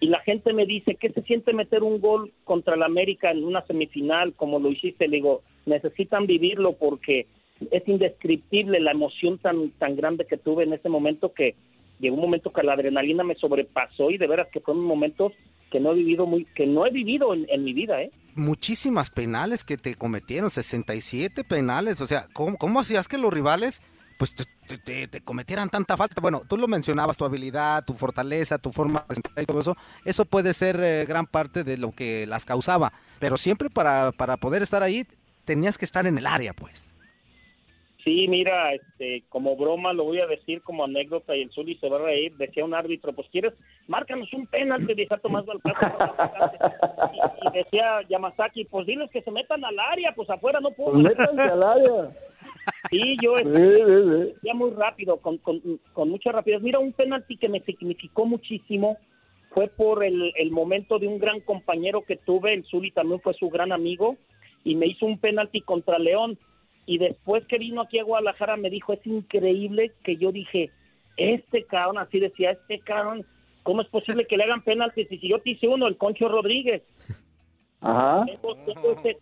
Y 0.00 0.08
la 0.08 0.20
gente 0.20 0.52
me 0.52 0.66
dice, 0.66 0.96
¿qué 0.96 1.10
se 1.10 1.22
siente 1.22 1.52
meter 1.52 1.82
un 1.82 2.00
gol 2.00 2.32
contra 2.44 2.74
el 2.74 2.82
América 2.82 3.30
en 3.30 3.44
una 3.44 3.64
semifinal 3.66 4.34
como 4.34 4.58
lo 4.58 4.70
hiciste? 4.70 5.06
Le 5.06 5.16
digo, 5.16 5.42
necesitan 5.66 6.26
vivirlo 6.26 6.72
porque 6.72 7.26
es 7.70 7.86
indescriptible 7.86 8.80
la 8.80 8.92
emoción 8.92 9.38
tan, 9.38 9.70
tan 9.72 9.96
grande 9.96 10.26
que 10.26 10.36
tuve 10.36 10.64
en 10.64 10.72
ese 10.72 10.88
momento 10.88 11.32
que 11.32 11.54
llegó 12.02 12.16
un 12.16 12.22
momento 12.22 12.52
que 12.52 12.62
la 12.62 12.74
adrenalina 12.74 13.24
me 13.24 13.36
sobrepasó 13.36 14.10
y 14.10 14.18
de 14.18 14.26
veras 14.26 14.48
que 14.52 14.60
fueron 14.60 14.84
momentos 14.84 15.32
que 15.70 15.80
no 15.80 15.92
he 15.92 15.94
vivido 15.94 16.26
muy 16.26 16.44
que 16.44 16.66
no 16.66 16.84
he 16.84 16.90
vivido 16.90 17.32
en, 17.32 17.64
mi 17.64 17.72
vida, 17.72 18.02
¿eh? 18.02 18.10
Muchísimas 18.34 19.10
penales 19.10 19.64
que 19.64 19.76
te 19.76 19.94
cometieron, 19.94 20.50
67 20.50 21.44
penales, 21.44 22.00
o 22.00 22.06
sea, 22.06 22.26
¿cómo, 22.32 22.80
hacías 22.80 23.08
que 23.08 23.18
los 23.18 23.32
rivales 23.32 23.80
pues 24.18 24.34
te, 24.34 25.08
te, 25.08 25.20
cometieran 25.22 25.70
tanta 25.70 25.96
falta? 25.96 26.20
Bueno, 26.20 26.42
tú 26.46 26.56
lo 26.56 26.68
mencionabas, 26.68 27.16
tu 27.16 27.24
habilidad, 27.24 27.84
tu 27.84 27.94
fortaleza, 27.94 28.58
tu 28.58 28.70
forma 28.70 29.04
de 29.08 29.42
y 29.42 29.46
todo 29.46 29.60
eso, 29.60 29.76
eso 30.04 30.24
puede 30.24 30.54
ser 30.54 30.78
eh, 30.82 31.04
gran 31.06 31.26
parte 31.26 31.64
de 31.64 31.78
lo 31.78 31.92
que 31.92 32.26
las 32.26 32.44
causaba, 32.44 32.92
pero 33.18 33.36
siempre 33.36 33.70
para, 33.70 34.12
para 34.12 34.36
poder 34.36 34.62
estar 34.62 34.82
ahí 34.82 35.06
tenías 35.44 35.78
que 35.78 35.84
estar 35.84 36.06
en 36.06 36.18
el 36.18 36.26
área, 36.26 36.52
pues. 36.52 36.91
Sí, 38.04 38.26
mira, 38.26 38.74
este, 38.74 39.22
como 39.28 39.56
broma 39.56 39.92
lo 39.92 40.04
voy 40.04 40.18
a 40.18 40.26
decir 40.26 40.60
como 40.62 40.84
anécdota 40.84 41.36
y 41.36 41.42
el 41.42 41.50
Zuli 41.52 41.76
se 41.76 41.88
va 41.88 41.98
a 41.98 42.02
reír. 42.02 42.36
Decía 42.36 42.64
un 42.64 42.74
árbitro, 42.74 43.12
pues 43.12 43.28
quieres, 43.30 43.52
márcanos 43.86 44.32
un 44.32 44.46
penalti, 44.46 44.94
decía 44.94 45.18
Tomás 45.18 45.46
Valpato. 45.46 45.78
y, 47.12 47.48
y, 47.48 47.52
decía 47.52 48.00
Yamazaki, 48.08 48.64
pues 48.64 48.86
diles 48.86 49.08
que 49.10 49.22
se 49.22 49.30
metan 49.30 49.64
al 49.64 49.78
área, 49.78 50.12
pues 50.16 50.28
afuera 50.30 50.58
no 50.60 50.72
puedo. 50.72 50.92
Pues 50.92 51.04
métanse 51.04 51.42
al 51.42 51.62
área. 51.62 52.08
Sí, 52.90 53.16
yo 53.22 53.36
este, 53.36 54.34
ya 54.42 54.54
muy 54.54 54.70
rápido, 54.70 55.18
con, 55.18 55.38
con, 55.38 55.60
con 55.92 56.08
mucha 56.08 56.32
rapidez. 56.32 56.60
Mira, 56.60 56.80
un 56.80 56.92
penalti 56.92 57.36
que 57.36 57.48
me 57.48 57.60
significó 57.60 58.26
muchísimo 58.26 58.98
fue 59.54 59.68
por 59.68 60.02
el, 60.02 60.32
el 60.36 60.50
momento 60.50 60.98
de 60.98 61.06
un 61.06 61.18
gran 61.18 61.40
compañero 61.40 62.02
que 62.02 62.16
tuve, 62.16 62.54
el 62.54 62.64
Zuli 62.64 62.90
también 62.90 63.20
fue 63.20 63.34
su 63.34 63.48
gran 63.48 63.70
amigo, 63.70 64.16
y 64.64 64.74
me 64.74 64.86
hizo 64.86 65.06
un 65.06 65.18
penalti 65.18 65.60
contra 65.60 65.98
León 65.98 66.38
y 66.86 66.98
después 66.98 67.46
que 67.46 67.58
vino 67.58 67.82
aquí 67.82 67.98
a 67.98 68.04
Guadalajara 68.04 68.56
me 68.56 68.70
dijo, 68.70 68.92
es 68.92 69.06
increíble 69.06 69.92
que 70.02 70.16
yo 70.16 70.32
dije, 70.32 70.70
este 71.16 71.64
cabrón, 71.64 71.98
así 71.98 72.18
decía, 72.18 72.50
este 72.50 72.80
cabrón, 72.80 73.24
¿cómo 73.62 73.82
es 73.82 73.88
posible 73.88 74.26
que 74.26 74.36
le 74.36 74.44
hagan 74.44 74.62
penaltis? 74.62 75.10
Y 75.10 75.18
si 75.18 75.28
yo 75.28 75.38
te 75.38 75.50
hice 75.50 75.68
uno, 75.68 75.86
el 75.86 75.96
Concho 75.96 76.28
Rodríguez. 76.28 76.82
Ajá. 77.80 78.24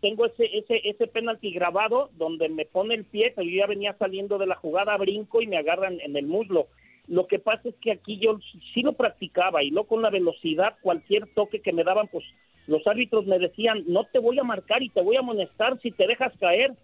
Tengo, 0.01 0.27
ese, 0.27 0.59
ese, 0.59 0.81
ese, 0.85 1.07
penalti 1.07 1.51
grabado 1.51 2.11
donde 2.19 2.49
me 2.51 2.67
pone 2.67 2.95
el 2.95 3.05
pie, 3.05 3.33
pero 3.35 3.49
yo 3.49 3.57
ya 3.57 3.67
venía 3.67 3.97
saliendo 3.99 4.37
de 4.37 4.47
la 4.47 4.55
jugada, 4.55 4.97
brinco 4.99 5.41
y 5.41 5.47
me 5.47 5.57
agarran 5.57 5.99
en 6.01 6.15
el 6.17 6.27
muslo. 6.27 6.69
Lo 7.09 7.27
que 7.27 7.39
pasa 7.39 7.71
es 7.71 7.75
que 7.81 7.93
aquí 7.93 8.19
yo 8.19 8.39
sí 8.75 8.83
lo 8.83 8.93
practicaba 8.93 9.63
y 9.63 9.71
luego 9.71 9.89
con 9.89 10.03
la 10.03 10.11
velocidad, 10.11 10.77
cualquier 10.83 11.27
toque 11.35 11.61
que 11.61 11.73
me 11.73 11.85
daban, 11.85 12.09
pues 12.09 12.25
los 12.67 12.87
árbitros 12.87 13.27
me 13.27 13.39
decían, 13.39 13.83
no 13.87 14.05
te 14.05 14.19
voy 14.19 14.39
a 14.39 14.45
marcar 14.45 14.83
y 14.83 14.91
te 14.91 15.03
voy 15.03 15.17
a 15.17 15.21
amonestar 15.21 15.81
si 15.81 15.91
te 15.91 16.07
dejas 16.07 16.33
caer 16.39 16.75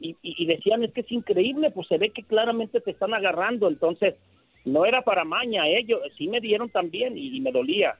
y, 0.00 0.46
decían, 0.46 0.82
es 0.82 0.92
que 0.92 1.02
es 1.02 1.12
increíble, 1.12 1.70
pues 1.70 1.86
se 1.88 1.98
ve 1.98 2.10
que 2.10 2.22
claramente 2.22 2.80
te 2.80 2.90
están 2.90 3.12
agarrando. 3.12 3.68
Entonces, 3.68 4.14
no 4.64 4.86
era 4.86 5.02
para 5.02 5.24
maña, 5.24 5.68
ellos 5.68 6.00
sí 6.16 6.26
me 6.28 6.40
dieron 6.40 6.70
también 6.70 7.16
y, 7.16 7.38
me 7.40 7.52
dolía. 7.52 7.96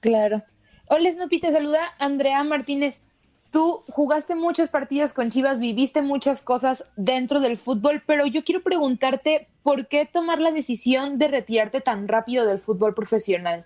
Claro. 0.00 0.42
Hola 0.88 1.10
Snoopy, 1.10 1.40
te 1.40 1.50
saluda 1.50 1.80
Andrea 1.98 2.44
Martínez. 2.44 3.02
Tú 3.50 3.82
jugaste 3.88 4.34
muchos 4.34 4.68
partidos 4.68 5.12
con 5.12 5.30
Chivas, 5.30 5.58
viviste 5.58 6.02
muchas 6.02 6.42
cosas 6.42 6.92
dentro 6.96 7.40
del 7.40 7.58
fútbol, 7.58 8.02
pero 8.06 8.26
yo 8.26 8.44
quiero 8.44 8.62
preguntarte 8.62 9.48
por 9.62 9.88
qué 9.88 10.06
tomar 10.06 10.40
la 10.40 10.52
decisión 10.52 11.18
de 11.18 11.28
retirarte 11.28 11.80
tan 11.80 12.06
rápido 12.06 12.46
del 12.46 12.60
fútbol 12.60 12.94
profesional. 12.94 13.64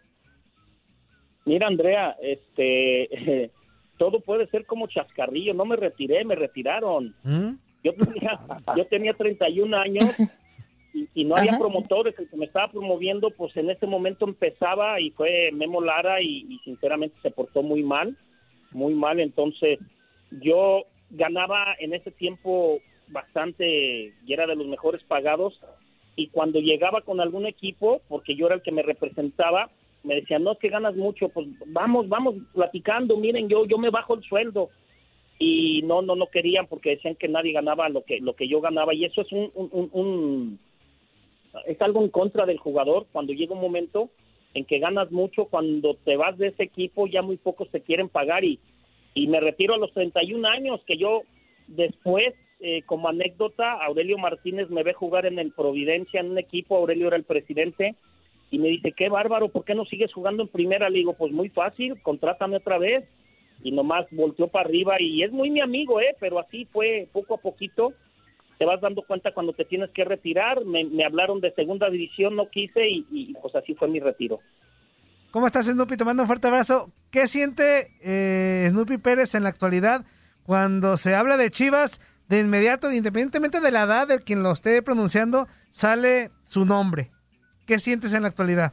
Mira, 1.44 1.66
Andrea, 1.66 2.16
este, 2.22 3.50
todo 4.00 4.21
puede 4.21 4.47
ser 4.47 4.64
como 4.64 4.87
chascarrillo. 4.87 5.52
No 5.52 5.66
me 5.66 5.76
retiré, 5.76 6.25
me 6.25 6.35
retiraron. 6.35 7.14
¿Mm? 7.23 7.50
Yo, 7.85 7.92
tenía, 7.92 8.40
yo 8.75 8.87
tenía 8.87 9.12
31 9.12 9.76
años 9.76 10.16
y, 11.14 11.25
no 11.26 11.37
había 11.37 11.59
promotores. 11.59 12.19
El 12.19 12.30
que 12.30 12.37
me 12.38 12.47
estaba 12.47 12.73
promoviendo, 12.73 13.30
pues 13.30 13.54
en 13.59 13.69
ese 13.69 13.87
momento 13.87 14.25
empezaba 14.25 14.99
y 15.02 15.11
fue 15.11 15.50
Memo 15.52 15.83
Lara 15.83 16.23
y, 16.23 16.59
sinceramente 16.64 17.14
se 17.21 17.30
portó 17.30 17.62
muy 17.62 17.83
mal, 17.83 18.16
muy 18.71 18.95
mal. 18.95 19.21
Entonces 19.21 19.78
yo 20.30 20.85
ganaba 21.11 21.76
en 21.78 21.92
ese 21.92 22.11
tiempo 22.11 22.78
bastante 23.09 24.14
y 24.25 24.33
era 24.33 24.47
de 24.47 24.57
los 24.57 24.66
mejores 24.66 25.02
pagados. 25.04 25.61
Y 26.16 26.28
cuando 26.28 26.59
llegaba 26.61 27.02
con 27.02 27.21
algún 27.21 27.45
equipo, 27.45 28.00
porque 28.09 28.35
yo 28.35 28.47
era 28.47 28.54
el 28.54 28.62
que 28.62 28.73
me 28.73 28.83
representaba, 28.83 29.69
me 30.02 30.16
decían, 30.16 30.42
no, 30.42 30.52
es 30.52 30.59
que 30.59 30.69
ganas 30.69 30.97
mucho, 30.97 31.28
pues 31.28 31.47
vamos, 31.66 32.09
vamos 32.09 32.37
platicando, 32.52 33.16
miren, 33.16 33.49
yo, 33.49 33.66
yo 33.66 33.78
me 33.78 33.90
bajo 33.90 34.14
el 34.14 34.23
sueldo. 34.23 34.71
Y 35.38 35.80
no, 35.83 36.02
no, 36.02 36.16
no 36.16 36.26
querían 36.26 36.66
porque 36.66 36.90
decían 36.90 37.14
que 37.14 37.26
nadie 37.26 37.52
ganaba 37.52 37.88
lo 37.88 38.04
que, 38.04 38.21
lo 38.21 38.35
que 38.35 38.47
yo 38.47 38.61
ganaba. 38.61 38.92
Y 38.92 39.07
eso 39.07 39.23
es 39.23 39.33
un, 39.33 39.50
un, 39.54 40.59
es 41.66 41.80
algo 41.80 42.02
en 42.02 42.11
contra 42.11 42.45
del 42.45 42.59
jugador 42.59 43.07
cuando 43.11 43.33
llega 43.33 43.54
un 43.54 43.61
momento 43.61 44.11
en 44.54 44.64
que 44.64 44.78
ganas 44.78 45.11
mucho, 45.11 45.47
cuando 45.47 45.95
te 45.95 46.16
vas 46.16 46.37
de 46.37 46.49
ese 46.49 46.64
equipo 46.64 47.07
ya 47.07 47.23
muy 47.23 47.37
pocos 47.37 47.71
te 47.71 47.80
quieren 47.80 48.09
pagar 48.09 48.45
y, 48.45 48.59
y 49.14 49.28
me 49.28 49.40
retiro 49.40 49.75
a 49.75 49.78
los 49.78 49.92
31 49.92 50.47
años, 50.49 50.80
que 50.87 50.97
yo 50.97 51.23
después, 51.69 52.35
eh, 52.61 52.83
como 52.83 53.09
anécdota, 53.09 53.73
Aurelio 53.73 54.19
Martínez 54.19 54.69
me 54.71 54.83
ve 54.83 54.92
jugar 54.92 55.26
en 55.26 55.38
el 55.38 55.52
Providencia 55.52 56.21
en 56.21 56.33
un 56.33 56.38
equipo, 56.38 56.76
Aurelio 56.76 57.09
era 57.09 57.16
el 57.16 57.25
presidente, 57.25 57.95
y 58.50 58.59
me 58.59 58.69
dice, 58.69 58.92
qué 58.92 59.09
bárbaro, 59.09 59.49
¿por 59.49 59.64
qué 59.64 59.75
no 59.75 59.85
sigues 59.85 60.12
jugando 60.12 60.42
en 60.42 60.49
primera? 60.49 60.90
Le 60.90 60.99
digo, 60.99 61.14
pues 61.14 61.33
muy 61.33 61.49
fácil, 61.50 62.00
contrátame 62.02 62.57
otra 62.57 62.78
vez. 62.78 63.04
Y 63.62 63.73
nomás 63.73 64.07
volteó 64.11 64.49
para 64.49 64.69
arriba 64.69 64.97
y 64.99 65.23
es 65.23 65.30
muy 65.33 65.50
mi 65.50 65.61
amigo, 65.61 66.00
¿eh? 66.00 66.16
Pero 66.19 66.38
así 66.40 66.66
fue 66.73 67.09
poco 67.12 67.35
a 67.35 67.38
poquito. 67.38 67.92
Te 68.59 68.64
vas 68.64 68.80
dando 68.80 69.02
cuenta 69.02 69.33
cuando 69.33 69.52
te 69.52 69.66
tienes 69.66 69.90
que 69.90 70.04
retirar. 70.04 70.64
Me, 70.64 71.04
hablaron 71.04 71.40
de 71.40 71.52
segunda 71.52 71.88
división, 71.90 72.37
no 72.37 72.49
quise 72.49 72.88
y, 72.88 73.35
pues 73.40 73.54
así 73.54 73.75
fue 73.75 73.88
mi 73.88 74.00
retiro. 74.00 74.40
¿Cómo 75.30 75.47
estás, 75.47 75.66
Snoopy? 75.66 75.97
Te 75.97 76.04
mando 76.04 76.23
un 76.23 76.26
fuerte 76.26 76.49
abrazo. 76.49 76.90
¿Qué 77.11 77.28
siente 77.28 77.92
eh, 78.02 78.66
Snoopy 78.71 78.99
Pérez 78.99 79.35
en 79.35 79.45
la 79.45 79.50
actualidad 79.50 80.07
cuando 80.42 80.97
se 80.97 81.14
habla 81.14 81.37
de 81.37 81.50
Chivas? 81.50 82.00
De 82.28 82.40
inmediato, 82.40 82.90
independientemente 82.90 83.61
de 83.61 83.73
la 83.73 83.83
edad 83.83 84.09
de 84.09 84.21
quien 84.21 84.42
lo 84.42 84.52
esté 84.52 84.83
pronunciando, 84.83 85.49
sale 85.71 86.30
su 86.42 86.64
nombre. 86.64 87.11
¿Qué 87.70 87.78
sientes 87.78 88.12
en 88.14 88.22
la 88.22 88.28
actualidad? 88.28 88.72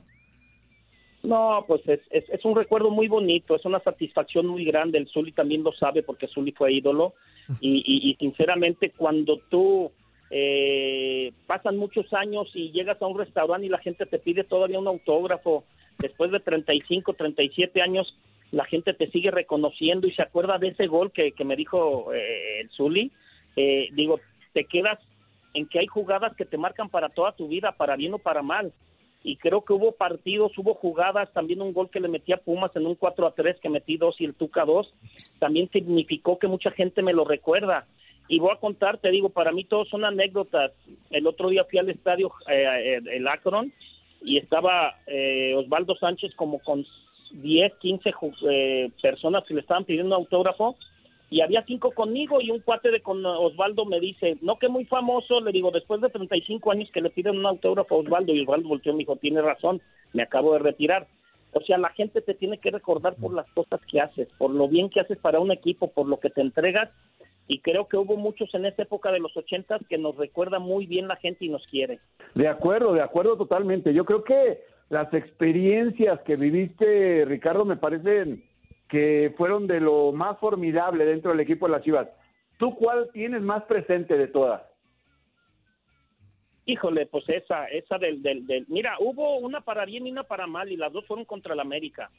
No, 1.21 1.63
pues 1.67 1.87
es, 1.87 1.99
es, 2.09 2.43
un 2.43 2.55
recuerdo 2.55 2.89
muy 2.89 3.07
bonito, 3.07 3.55
es 3.55 3.63
una 3.63 3.79
satisfacción 3.79 4.47
muy 4.47 4.65
grande. 4.65 4.97
El 4.97 5.07
Zuli 5.07 5.33
también 5.33 5.61
lo 5.61 5.71
sabe 5.73 6.01
porque 6.01 6.27
Zuli 6.27 6.51
fue 6.51 6.73
ídolo. 6.73 7.13
Y, 7.61 8.17
sinceramente, 8.19 8.89
cuando 8.97 9.37
tú 9.51 9.91
eh, 10.31 11.31
pasan 11.45 11.77
muchos 11.77 12.11
años 12.11 12.49
y 12.55 12.71
llegas 12.71 12.99
a 12.99 13.05
un 13.05 13.19
restaurante 13.19 13.67
y 13.67 13.69
la 13.69 13.77
gente 13.77 14.07
te 14.07 14.17
pide 14.17 14.43
todavía 14.43 14.79
un 14.79 14.87
autógrafo, 14.87 15.63
después 15.99 16.31
de 16.31 16.39
35, 16.39 17.13
37 17.13 17.79
años, 17.83 18.17
la 18.49 18.65
gente 18.65 18.95
te 18.95 19.11
sigue 19.11 19.29
reconociendo 19.29 20.07
y 20.07 20.13
se 20.13 20.23
acuerda 20.23 20.57
de 20.57 20.69
ese 20.69 20.87
gol 20.87 21.11
que, 21.11 21.35
me 21.45 21.55
dijo 21.55 22.11
eh, 22.15 22.61
el 22.61 22.71
Zuli. 22.71 23.11
Eh, 23.57 23.89
digo, 23.93 24.19
te 24.53 24.63
quedas 24.63 24.97
en 25.53 25.67
que 25.67 25.79
hay 25.79 25.87
jugadas 25.87 26.35
que 26.35 26.45
te 26.45 26.57
marcan 26.57 26.89
para 26.89 27.09
toda 27.09 27.31
tu 27.31 27.47
vida, 27.47 27.71
para 27.71 27.95
bien 27.95 28.13
o 28.13 28.19
para 28.19 28.41
mal. 28.41 28.73
Y 29.23 29.37
creo 29.37 29.63
que 29.65 29.73
hubo 29.73 29.91
partidos, 29.93 30.57
hubo 30.57 30.73
jugadas, 30.75 31.31
también 31.33 31.61
un 31.61 31.73
gol 31.73 31.89
que 31.89 31.99
le 31.99 32.07
metí 32.07 32.31
a 32.31 32.37
Pumas 32.37 32.75
en 32.75 32.85
un 32.85 32.95
4 32.95 33.27
a 33.27 33.31
3 33.31 33.57
que 33.59 33.69
metí 33.69 33.97
dos 33.97 34.15
y 34.21 34.25
el 34.25 34.35
Tuca 34.35 34.63
2, 34.63 34.93
también 35.39 35.69
significó 35.71 36.39
que 36.39 36.47
mucha 36.47 36.71
gente 36.71 37.01
me 37.01 37.13
lo 37.13 37.25
recuerda. 37.25 37.87
Y 38.29 38.39
voy 38.39 38.51
a 38.53 38.59
contar, 38.59 38.97
te 38.97 39.09
digo, 39.09 39.29
para 39.29 39.51
mí 39.51 39.63
todos 39.63 39.89
son 39.89 40.05
anécdotas. 40.05 40.71
El 41.09 41.27
otro 41.27 41.49
día 41.49 41.65
fui 41.69 41.79
al 41.79 41.89
estadio, 41.89 42.31
eh, 42.47 42.99
eh, 42.99 43.01
el 43.13 43.27
Akron, 43.27 43.73
y 44.21 44.37
estaba 44.37 44.95
eh, 45.07 45.53
Osvaldo 45.55 45.95
Sánchez 45.95 46.35
como 46.35 46.59
con 46.59 46.85
10, 47.31 47.73
15 47.79 48.11
personas 49.01 49.43
que 49.45 49.53
le 49.53 49.61
estaban 49.61 49.85
pidiendo 49.85 50.15
autógrafo 50.15 50.75
y 51.29 51.41
había 51.41 51.63
cinco 51.65 51.91
conmigo 51.91 52.39
y 52.41 52.51
un 52.51 52.61
cuate 52.61 52.89
de 52.89 53.01
con 53.01 53.25
Osvaldo 53.25 53.85
me 53.85 53.99
dice, 53.99 54.37
no 54.41 54.57
que 54.57 54.69
muy 54.69 54.85
famoso, 54.85 55.41
le 55.41 55.51
digo, 55.51 55.71
después 55.71 55.99
de 56.01 56.09
35 56.09 56.71
años 56.71 56.89
que 56.91 57.01
le 57.01 57.09
piden 57.09 57.37
un 57.37 57.45
autógrafo 57.45 57.95
a 57.95 57.97
Osvaldo 57.99 58.33
y 58.33 58.41
Osvaldo 58.41 58.69
volteó 58.69 58.91
y 58.91 58.95
me 58.95 58.99
dijo, 58.99 59.17
tiene 59.17 59.41
razón, 59.41 59.81
me 60.13 60.23
acabo 60.23 60.53
de 60.53 60.59
retirar. 60.59 61.07
O 61.53 61.61
sea, 61.61 61.77
la 61.77 61.89
gente 61.89 62.21
te 62.21 62.33
tiene 62.33 62.59
que 62.59 62.71
recordar 62.71 63.15
por 63.15 63.33
las 63.33 63.49
cosas 63.51 63.79
que 63.89 63.99
haces, 63.99 64.27
por 64.37 64.51
lo 64.51 64.67
bien 64.67 64.89
que 64.89 64.99
haces 64.99 65.17
para 65.17 65.39
un 65.39 65.51
equipo, 65.51 65.87
por 65.91 66.07
lo 66.07 66.19
que 66.19 66.29
te 66.29 66.41
entregas 66.41 66.89
y 67.47 67.59
creo 67.59 67.87
que 67.87 67.97
hubo 67.97 68.17
muchos 68.17 68.53
en 68.53 68.65
esa 68.65 68.83
época 68.83 69.11
de 69.11 69.19
los 69.19 69.35
ochentas 69.35 69.81
que 69.89 69.97
nos 69.97 70.17
recuerda 70.17 70.59
muy 70.59 70.85
bien 70.85 71.07
la 71.07 71.15
gente 71.15 71.45
y 71.45 71.49
nos 71.49 71.65
quiere. 71.67 71.99
De 72.35 72.47
acuerdo, 72.47 72.93
de 72.93 73.01
acuerdo 73.01 73.37
totalmente. 73.37 73.93
Yo 73.93 74.03
creo 74.05 74.23
que 74.23 74.59
las 74.89 75.13
experiencias 75.13 76.19
que 76.21 76.35
viviste, 76.35 77.25
Ricardo, 77.25 77.63
me 77.63 77.77
parecen 77.77 78.43
que 78.87 79.33
fueron 79.37 79.67
de 79.67 79.79
lo 79.79 80.11
más 80.11 80.37
formidable 80.39 81.05
dentro 81.05 81.31
del 81.31 81.39
equipo 81.41 81.67
de 81.67 81.73
las 81.73 81.83
Chivas. 81.83 82.07
¿Tú 82.57 82.75
cuál 82.75 83.09
tienes 83.11 83.41
más 83.41 83.63
presente 83.63 84.17
de 84.17 84.27
todas? 84.27 84.61
Híjole, 86.65 87.05
pues 87.05 87.23
esa, 87.29 87.65
esa 87.67 87.97
del, 87.97 88.21
del, 88.21 88.65
mira, 88.67 88.95
hubo 88.99 89.37
una 89.37 89.61
para 89.61 89.85
bien 89.85 90.05
y 90.05 90.11
una 90.11 90.23
para 90.23 90.47
mal 90.47 90.71
y 90.71 90.75
las 90.75 90.91
dos 90.91 91.05
fueron 91.05 91.25
contra 91.25 91.53
el 91.53 91.59
América. 91.59 92.09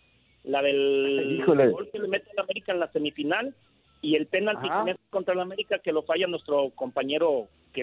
La 0.45 0.63
del 0.63 1.45
gol 1.45 1.91
que 1.93 1.99
le 1.99 2.09
mete 2.09 2.31
el 2.33 2.39
América 2.39 2.73
en 2.73 2.81
la 2.81 2.91
semifinal 2.93 3.55
y 4.01 4.15
el 4.15 4.27
penalti 4.27 4.69
que 4.69 4.85
mete 4.85 5.01
contra 5.11 5.35
el 5.35 5.41
América 5.41 5.81
que 5.81 5.93
lo 5.93 6.03
falla 6.03 6.27
nuestro 6.27 6.71
compañero 6.71 7.49
que 7.73 7.83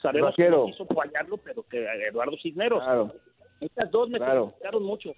sabemos 0.00 0.36
que 0.36 0.48
quiso 0.66 0.86
fallarlo, 0.86 1.38
pero 1.38 1.64
que 1.64 1.84
Eduardo 2.06 2.36
Cisneros. 2.40 2.82
Claro. 2.82 3.12
Estas 3.60 3.90
dos 3.90 4.08
me 4.08 4.18
claro. 4.18 4.54
mucho. 4.80 5.12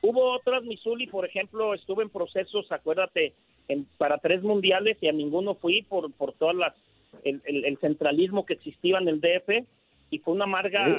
Hubo 0.00 0.32
otras, 0.32 0.62
Missouri, 0.64 1.06
por 1.06 1.24
ejemplo, 1.24 1.74
estuve 1.74 2.04
en 2.04 2.10
procesos, 2.10 2.70
acuérdate, 2.70 3.34
en, 3.68 3.86
para 3.98 4.18
tres 4.18 4.42
mundiales 4.42 4.96
y 5.00 5.08
a 5.08 5.12
ninguno 5.12 5.54
fui 5.54 5.82
por, 5.82 6.12
por 6.12 6.32
todas 6.34 6.54
las, 6.54 6.74
el, 7.24 7.78
centralismo 7.80 8.46
que 8.46 8.54
existía 8.54 8.98
en 8.98 9.08
el 9.08 9.20
DF 9.20 9.66
y 10.10 10.18
fue 10.18 10.34
una 10.34 10.44
amarga, 10.44 10.96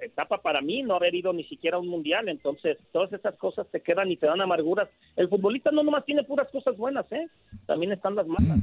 etapa 0.00 0.38
para 0.38 0.60
mí 0.60 0.82
no 0.82 0.94
haber 0.94 1.14
ido 1.14 1.32
ni 1.32 1.44
siquiera 1.44 1.76
a 1.76 1.80
un 1.80 1.88
mundial, 1.88 2.28
entonces 2.28 2.78
todas 2.92 3.12
esas 3.12 3.36
cosas 3.36 3.66
te 3.70 3.80
quedan 3.80 4.10
y 4.10 4.16
te 4.16 4.26
dan 4.26 4.40
amarguras. 4.40 4.88
El 5.16 5.28
futbolista 5.28 5.70
no 5.70 5.82
nomás 5.82 6.04
tiene 6.04 6.24
puras 6.24 6.48
cosas 6.50 6.76
buenas, 6.76 7.10
¿eh? 7.12 7.28
También 7.66 7.92
están 7.92 8.14
las 8.14 8.26
malas. 8.26 8.58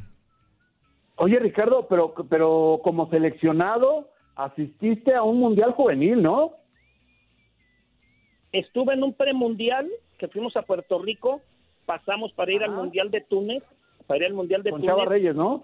Oye, 1.17 1.39
Ricardo, 1.39 1.87
pero, 1.87 2.13
pero 2.29 2.81
como 2.83 3.09
seleccionado 3.09 4.09
asististe 4.35 5.13
a 5.13 5.23
un 5.23 5.39
mundial 5.39 5.71
juvenil, 5.71 6.21
¿no? 6.21 6.53
Estuve 8.55 8.93
en 8.93 9.03
un 9.03 9.13
premundial 9.13 9.89
que 10.17 10.29
fuimos 10.29 10.55
a 10.55 10.61
Puerto 10.61 10.97
Rico, 10.97 11.41
pasamos 11.85 12.31
para 12.31 12.53
ir 12.53 12.63
al 12.63 12.71
Mundial 12.71 13.11
de 13.11 13.19
Túnez, 13.19 13.63
para 14.07 14.19
ir 14.19 14.25
al 14.27 14.33
Mundial 14.33 14.63
de 14.63 14.71
Con 14.71 14.79
Túnez. 14.79 14.93
Con 14.93 15.03
Chava 15.03 15.11
Reyes, 15.11 15.35
¿no? 15.35 15.63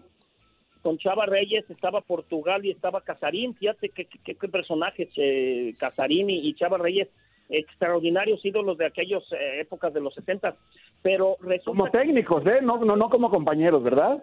Con 0.81 0.97
Chava 0.97 1.25
Reyes, 1.25 1.69
estaba 1.69 2.01
Portugal 2.01 2.65
y 2.65 2.71
estaba 2.71 2.99
Casarín, 2.99 3.55
fíjate 3.55 3.89
qué, 3.89 4.07
qué, 4.07 4.47
personajes, 4.49 5.07
eh, 5.15 5.73
Casarín 5.79 6.29
y, 6.29 6.53
Chava 6.55 6.77
Reyes, 6.79 7.07
extraordinarios 7.47 8.43
ídolos 8.43 8.77
de 8.77 8.87
aquellas 8.87 9.23
eh, 9.31 9.61
épocas 9.61 9.93
de 9.93 10.01
los 10.01 10.13
60, 10.13 10.53
pero 11.01 11.37
resulta... 11.39 11.77
Como 11.77 11.91
técnicos, 11.91 12.45
¿eh? 12.45 12.59
No, 12.61 12.83
no, 12.83 12.97
no 12.97 13.09
como 13.09 13.29
compañeros, 13.29 13.81
¿verdad? 13.83 14.21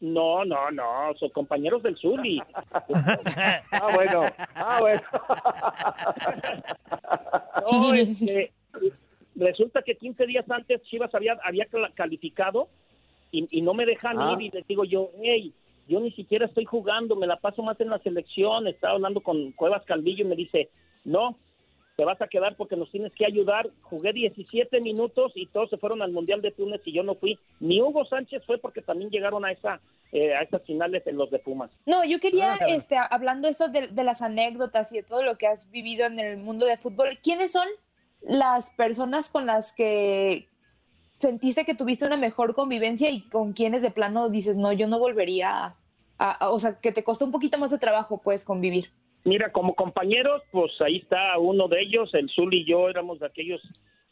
No, 0.00 0.44
no, 0.44 0.70
no, 0.70 1.14
son 1.18 1.30
compañeros 1.30 1.82
del 1.82 1.96
Zuli. 1.96 2.42
ah, 2.62 3.88
bueno, 3.94 4.22
ah, 4.54 4.78
bueno. 4.80 5.02
no, 7.72 7.94
este, 7.94 8.52
resulta 9.34 9.82
que 9.82 9.96
15 9.96 10.26
días 10.26 10.44
antes 10.50 10.82
Chivas 10.82 11.14
había, 11.14 11.38
había 11.42 11.66
calificado 11.94 12.68
y, 13.30 13.62
no 13.62 13.74
me 13.74 13.86
dejan 13.86 14.18
ah. 14.20 14.34
ir 14.34 14.42
y 14.42 14.50
les 14.50 14.66
digo 14.66 14.84
yo, 14.84 15.10
hey, 15.22 15.52
yo 15.88 16.00
ni 16.00 16.10
siquiera 16.12 16.46
estoy 16.46 16.64
jugando, 16.64 17.16
me 17.16 17.26
la 17.26 17.36
paso 17.36 17.62
más 17.62 17.80
en 17.80 17.90
la 17.90 17.98
selección, 17.98 18.66
estaba 18.66 18.94
hablando 18.94 19.20
con 19.20 19.52
Cuevas 19.52 19.84
Calvillo 19.84 20.24
y 20.24 20.28
me 20.28 20.36
dice, 20.36 20.68
no, 21.04 21.36
te 21.96 22.04
vas 22.04 22.20
a 22.20 22.28
quedar 22.28 22.56
porque 22.56 22.76
nos 22.76 22.90
tienes 22.90 23.12
que 23.14 23.24
ayudar. 23.24 23.70
Jugué 23.82 24.12
17 24.12 24.80
minutos 24.82 25.32
y 25.34 25.46
todos 25.46 25.70
se 25.70 25.78
fueron 25.78 26.02
al 26.02 26.12
Mundial 26.12 26.42
de 26.42 26.50
Túnez 26.50 26.82
y 26.84 26.92
yo 26.92 27.02
no 27.02 27.14
fui. 27.14 27.38
Ni 27.58 27.80
Hugo 27.80 28.04
Sánchez 28.04 28.44
fue 28.44 28.58
porque 28.58 28.82
también 28.82 29.10
llegaron 29.10 29.44
a 29.44 29.52
esa 29.52 29.80
eh, 30.12 30.34
a 30.34 30.42
esas 30.42 30.62
finales 30.62 31.04
en 31.06 31.16
los 31.16 31.30
de 31.30 31.38
Pumas. 31.38 31.70
No, 31.84 32.04
yo 32.04 32.20
quería, 32.20 32.54
este, 32.68 32.96
hablando 32.96 33.48
esto 33.48 33.68
de, 33.68 33.88
de 33.88 34.04
las 34.04 34.22
anécdotas 34.22 34.92
y 34.92 34.96
de 34.96 35.02
todo 35.02 35.22
lo 35.22 35.36
que 35.36 35.48
has 35.48 35.70
vivido 35.70 36.06
en 36.06 36.20
el 36.20 36.36
mundo 36.36 36.64
de 36.64 36.76
fútbol, 36.76 37.08
¿quiénes 37.22 37.52
son 37.52 37.66
las 38.20 38.70
personas 38.70 39.30
con 39.30 39.46
las 39.46 39.72
que 39.72 40.46
sentiste 41.18 41.64
que 41.64 41.74
tuviste 41.74 42.06
una 42.06 42.16
mejor 42.16 42.54
convivencia 42.54 43.10
y 43.10 43.22
con 43.22 43.52
quienes 43.52 43.82
de 43.82 43.90
plano 43.90 44.28
dices, 44.28 44.56
no, 44.56 44.72
yo 44.72 44.86
no 44.86 44.98
volvería 44.98 45.74
a, 46.18 46.50
o 46.50 46.60
sea, 46.60 46.78
que 46.78 46.92
te 46.92 47.02
costó 47.02 47.24
un 47.24 47.32
poquito 47.32 47.58
más 47.58 47.72
de 47.72 47.78
trabajo, 47.78 48.20
pues, 48.22 48.44
convivir? 48.44 48.90
Mira, 49.26 49.50
como 49.50 49.74
compañeros, 49.74 50.40
pues 50.52 50.72
ahí 50.80 50.98
está 50.98 51.36
uno 51.38 51.66
de 51.66 51.82
ellos, 51.82 52.14
el 52.14 52.30
Zul 52.30 52.54
y 52.54 52.64
yo 52.64 52.88
éramos 52.88 53.18
de 53.18 53.26
aquellos 53.26 53.60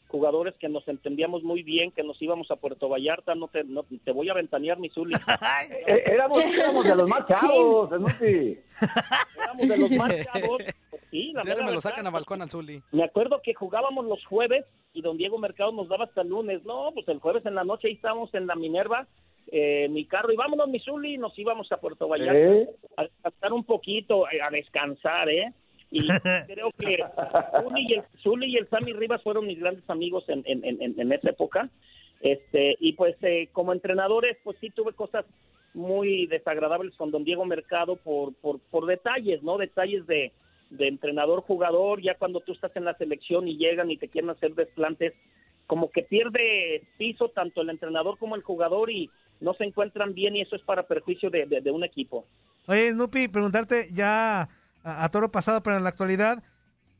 jugadores 0.09 0.53
que 0.59 0.67
nos 0.67 0.85
entendíamos 0.89 1.41
muy 1.41 1.63
bien, 1.63 1.91
que 1.91 2.03
nos 2.03 2.21
íbamos 2.21 2.51
a 2.51 2.57
Puerto 2.57 2.89
Vallarta, 2.89 3.33
no 3.33 3.47
te, 3.47 3.63
no, 3.63 3.83
te 3.83 4.11
voy 4.11 4.29
a 4.29 4.33
ventanear, 4.33 4.77
mi 4.77 4.89
Zuli. 4.89 5.13
Eh, 5.87 6.03
éramos, 6.07 6.39
éramos 6.43 6.83
de 6.83 6.95
los 6.95 7.09
más 7.09 7.25
chavos, 7.27 7.89
sí. 8.13 8.59
Éramos 9.41 9.67
de 9.67 9.77
los 9.77 9.91
más 9.91 10.25
chavos. 10.25 10.63
Pues 10.89 11.01
sí, 11.11 11.31
la 11.33 11.43
me 11.43 11.55
verdad, 11.55 11.73
lo 11.73 11.81
sacan 11.81 12.07
a 12.07 12.11
balcón 12.11 12.41
al 12.41 12.49
Zuli. 12.49 12.81
Me 12.91 13.03
acuerdo 13.03 13.41
que 13.41 13.53
jugábamos 13.53 14.05
los 14.05 14.23
jueves 14.25 14.65
y 14.93 15.01
don 15.01 15.17
Diego 15.17 15.37
Mercado 15.37 15.71
nos 15.71 15.87
daba 15.87 16.05
hasta 16.05 16.21
el 16.21 16.29
lunes. 16.29 16.63
No, 16.65 16.91
pues 16.93 17.07
el 17.07 17.19
jueves 17.19 17.45
en 17.45 17.55
la 17.55 17.63
noche 17.63 17.87
ahí 17.87 17.93
estábamos 17.93 18.33
en 18.33 18.47
la 18.47 18.55
Minerva, 18.55 19.07
eh, 19.51 19.87
mi 19.89 20.05
carro, 20.05 20.31
y 20.31 20.35
vámonos, 20.35 20.67
mi 20.67 20.79
Zuli, 20.79 21.15
y 21.15 21.17
nos 21.17 21.37
íbamos 21.37 21.71
a 21.71 21.77
Puerto 21.77 22.07
Vallarta 22.07 22.37
¿Eh? 22.37 22.69
a 22.97 23.03
descansar 23.03 23.53
un 23.53 23.63
poquito, 23.63 24.29
eh, 24.29 24.41
a 24.41 24.49
descansar, 24.49 25.29
¿eh? 25.29 25.53
Y 25.91 26.07
creo 26.47 26.71
que 26.77 26.97
Zuli 27.61 27.87
y, 27.87 27.93
el, 27.93 28.03
Zuli 28.21 28.47
y 28.47 28.57
el 28.57 28.67
Sammy 28.69 28.93
Rivas 28.93 29.21
fueron 29.21 29.47
mis 29.47 29.59
grandes 29.59 29.87
amigos 29.89 30.27
en, 30.27 30.43
en, 30.45 30.63
en, 30.63 30.99
en 30.99 31.11
esa 31.11 31.29
época. 31.29 31.69
Este, 32.21 32.75
y 32.79 32.93
pues 32.93 33.15
eh, 33.21 33.49
como 33.51 33.71
entrenadores, 33.71 34.37
pues 34.43 34.57
sí 34.59 34.71
tuve 34.71 34.93
cosas 34.93 35.25
muy 35.73 36.25
desagradables 36.27 36.95
con 36.95 37.11
don 37.11 37.23
Diego 37.23 37.45
Mercado 37.45 37.97
por, 37.97 38.33
por, 38.35 38.59
por 38.59 38.85
detalles, 38.85 39.43
¿no? 39.43 39.57
Detalles 39.57 40.07
de, 40.07 40.31
de 40.69 40.87
entrenador-jugador, 40.87 42.01
ya 42.01 42.15
cuando 42.15 42.39
tú 42.39 42.53
estás 42.53 42.75
en 42.75 42.85
la 42.85 42.97
selección 42.97 43.47
y 43.47 43.57
llegan 43.57 43.91
y 43.91 43.97
te 43.97 44.07
quieren 44.07 44.29
hacer 44.29 44.55
desplantes, 44.55 45.13
como 45.67 45.91
que 45.91 46.03
pierde 46.03 46.83
piso 46.97 47.29
tanto 47.29 47.61
el 47.61 47.69
entrenador 47.69 48.17
como 48.17 48.35
el 48.35 48.43
jugador 48.43 48.89
y 48.89 49.09
no 49.41 49.53
se 49.53 49.63
encuentran 49.63 50.13
bien 50.13 50.35
y 50.35 50.41
eso 50.41 50.55
es 50.55 50.61
para 50.63 50.83
perjuicio 50.83 51.29
de, 51.29 51.45
de- 51.45 51.61
de 51.61 51.71
un 51.71 51.83
equipo. 51.83 52.25
Oye, 52.67 52.91
Snoopy, 52.91 53.27
preguntarte 53.27 53.89
ya 53.91 54.41
a, 54.83 55.03
a 55.03 55.09
toro 55.09 55.31
pasado, 55.31 55.61
pero 55.61 55.77
en 55.77 55.83
la 55.83 55.89
actualidad, 55.89 56.43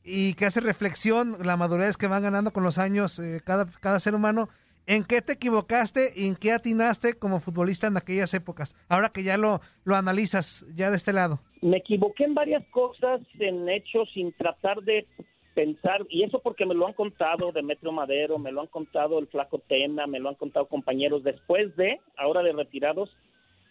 y 0.04 0.34
que 0.34 0.46
hace 0.46 0.60
reflexión, 0.60 1.36
la 1.44 1.56
madurez 1.56 1.96
que 1.96 2.06
van 2.06 2.22
ganando 2.22 2.52
con 2.52 2.62
los 2.62 2.78
años 2.78 3.18
eh, 3.18 3.40
cada, 3.44 3.66
cada 3.80 3.98
ser 3.98 4.14
humano, 4.14 4.48
¿en 4.86 5.02
qué 5.02 5.20
te 5.20 5.32
equivocaste 5.32 6.12
y 6.14 6.28
en 6.28 6.36
qué 6.36 6.52
atinaste 6.52 7.14
como 7.14 7.40
futbolista 7.40 7.88
en 7.88 7.96
aquellas 7.96 8.32
épocas? 8.34 8.76
Ahora 8.88 9.08
que 9.08 9.24
ya 9.24 9.36
lo, 9.36 9.60
lo 9.84 9.96
analizas 9.96 10.64
ya 10.76 10.90
de 10.90 10.96
este 10.96 11.12
lado. 11.12 11.40
Me 11.60 11.78
equivoqué 11.78 12.22
en 12.24 12.34
varias 12.34 12.64
cosas, 12.68 13.20
en 13.40 13.68
hechos, 13.68 14.08
sin 14.14 14.32
tratar 14.34 14.80
de 14.82 15.08
pensar, 15.56 16.04
y 16.10 16.22
eso 16.22 16.40
porque 16.40 16.66
me 16.66 16.74
lo 16.74 16.86
han 16.86 16.92
contado 16.92 17.50
Demetrio 17.50 17.90
Madero, 17.90 18.38
me 18.38 18.52
lo 18.52 18.60
han 18.60 18.66
contado 18.66 19.18
el 19.18 19.26
Flaco 19.26 19.58
Tena, 19.58 20.06
me 20.06 20.20
lo 20.20 20.28
han 20.28 20.34
contado 20.34 20.66
compañeros 20.66 21.24
después 21.24 21.74
de, 21.76 21.98
ahora 22.18 22.42
de 22.42 22.52
retirados, 22.52 23.08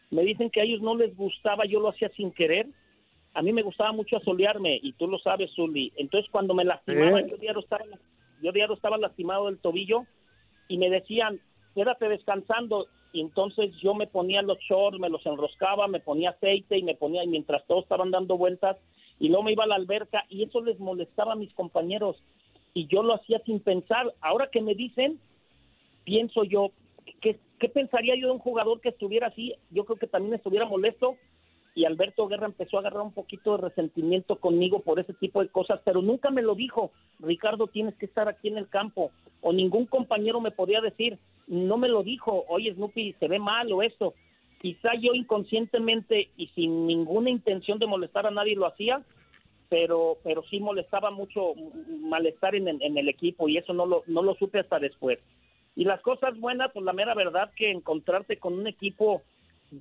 me 0.09 0.23
dicen 0.23 0.49
que 0.49 0.61
a 0.61 0.63
ellos 0.63 0.81
no 0.81 0.95
les 0.95 1.15
gustaba, 1.15 1.65
yo 1.65 1.79
lo 1.79 1.89
hacía 1.89 2.09
sin 2.09 2.31
querer. 2.31 2.67
A 3.35 3.43
mí 3.43 3.53
me 3.53 3.61
gustaba 3.61 3.91
mucho 3.91 4.17
asolearme, 4.17 4.79
y 4.81 4.93
tú 4.93 5.07
lo 5.07 5.19
sabes, 5.19 5.51
Zuli. 5.55 5.93
Entonces, 5.95 6.29
cuando 6.31 6.55
me 6.55 6.65
lastimaba, 6.65 7.19
¿Eh? 7.19 7.27
yo 7.29 7.37
diario 7.37 7.59
estaba, 7.59 7.85
yo 8.41 8.51
diario 8.51 8.73
estaba 8.73 8.97
lastimado 8.97 9.45
del 9.45 9.59
tobillo, 9.59 10.05
y 10.67 10.79
me 10.79 10.89
decían, 10.89 11.39
quédate 11.75 12.09
descansando. 12.09 12.87
Y 13.13 13.21
entonces 13.21 13.71
yo 13.79 13.93
me 13.93 14.07
ponía 14.07 14.41
los 14.41 14.57
shorts, 14.59 14.99
me 14.99 15.09
los 15.09 15.23
enroscaba, 15.25 15.87
me 15.87 15.99
ponía 15.99 16.31
aceite 16.31 16.79
y 16.79 16.83
me 16.83 16.95
ponía, 16.95 17.23
y 17.23 17.27
mientras 17.27 17.63
todos 17.67 17.83
estaban 17.83 18.09
dando 18.09 18.37
vueltas, 18.37 18.77
y 19.19 19.30
luego 19.30 19.43
me 19.43 19.54
iba 19.54 19.63
a 19.63 19.67
la 19.67 19.75
alberca, 19.75 20.25
y 20.30 20.43
eso 20.43 20.62
les 20.62 20.80
molestaba 20.80 21.34
a 21.34 21.38
mis 21.38 21.54
compañeros. 21.54 22.17
Y 22.73 22.88
yo 22.88 23.04
lo 23.04 23.13
hacía 23.13 23.39
sin 23.45 23.60
pensar. 23.60 24.13
Ahora 24.19 24.49
que 24.51 24.62
me 24.62 24.75
dicen, 24.75 25.19
pienso 26.04 26.43
yo, 26.43 26.71
¿qué, 27.21 27.39
qué 27.60 27.69
pensaría 27.69 28.15
yo 28.15 28.28
de 28.28 28.34
un 28.34 28.39
jugador 28.39 28.82
que 28.82 28.89
estuviera 28.89 29.28
así? 29.28 29.56
Yo 29.71 29.86
creo 29.86 29.97
que 29.97 30.08
también 30.08 30.34
estuviera 30.34 30.65
molesto. 30.65 31.15
Y 31.73 31.84
Alberto 31.84 32.28
Guerra 32.28 32.45
empezó 32.45 32.78
a 32.78 32.80
agarrar 32.80 33.01
un 33.01 33.12
poquito 33.12 33.51
de 33.51 33.63
resentimiento 33.63 34.38
conmigo 34.39 34.80
por 34.80 34.99
ese 34.99 35.13
tipo 35.13 35.41
de 35.41 35.49
cosas, 35.49 35.82
pero 35.84 36.01
nunca 36.01 36.30
me 36.30 36.41
lo 36.41 36.56
dijo, 36.56 36.91
Ricardo, 37.19 37.67
tienes 37.67 37.95
que 37.95 38.06
estar 38.06 38.30
aquí 38.30 38.47
en 38.47 38.58
el 38.58 38.69
campo. 38.69 39.12
O 39.41 39.51
ningún 39.51 39.86
compañero 39.86 40.39
me 40.39 40.51
podía 40.51 40.80
decir, 40.80 41.19
no 41.47 41.78
me 41.78 41.89
lo 41.89 42.01
dijo, 42.01 42.45
oye 42.47 42.73
Snoopy, 42.73 43.15
se 43.19 43.28
ve 43.28 43.39
mal 43.39 43.71
o 43.73 43.84
esto. 43.84 44.13
Quizá 44.61 44.95
yo 44.95 45.13
inconscientemente 45.13 46.29
y 46.37 46.47
sin 46.47 46.87
ninguna 46.87 47.29
intención 47.29 47.79
de 47.79 47.87
molestar 47.87 48.25
a 48.25 48.31
nadie 48.31 48.55
lo 48.55 48.65
hacía, 48.65 49.03
pero 49.69 50.17
pero 50.23 50.43
sí 50.49 50.59
molestaba 50.59 51.11
mucho 51.11 51.53
malestar 52.01 52.55
en, 52.55 52.67
en 52.67 52.97
el 52.97 53.09
equipo 53.09 53.49
y 53.49 53.57
eso 53.57 53.73
no 53.73 53.85
lo, 53.85 54.03
no 54.07 54.23
lo 54.23 54.35
supe 54.35 54.59
hasta 54.59 54.79
después. 54.79 55.19
Y 55.75 55.83
las 55.83 56.01
cosas 56.01 56.39
buenas, 56.39 56.71
pues 56.71 56.85
la 56.85 56.93
mera 56.93 57.13
verdad 57.13 57.51
que 57.55 57.69
encontrarte 57.69 58.37
con 58.37 58.53
un 58.53 58.65
equipo, 58.65 59.23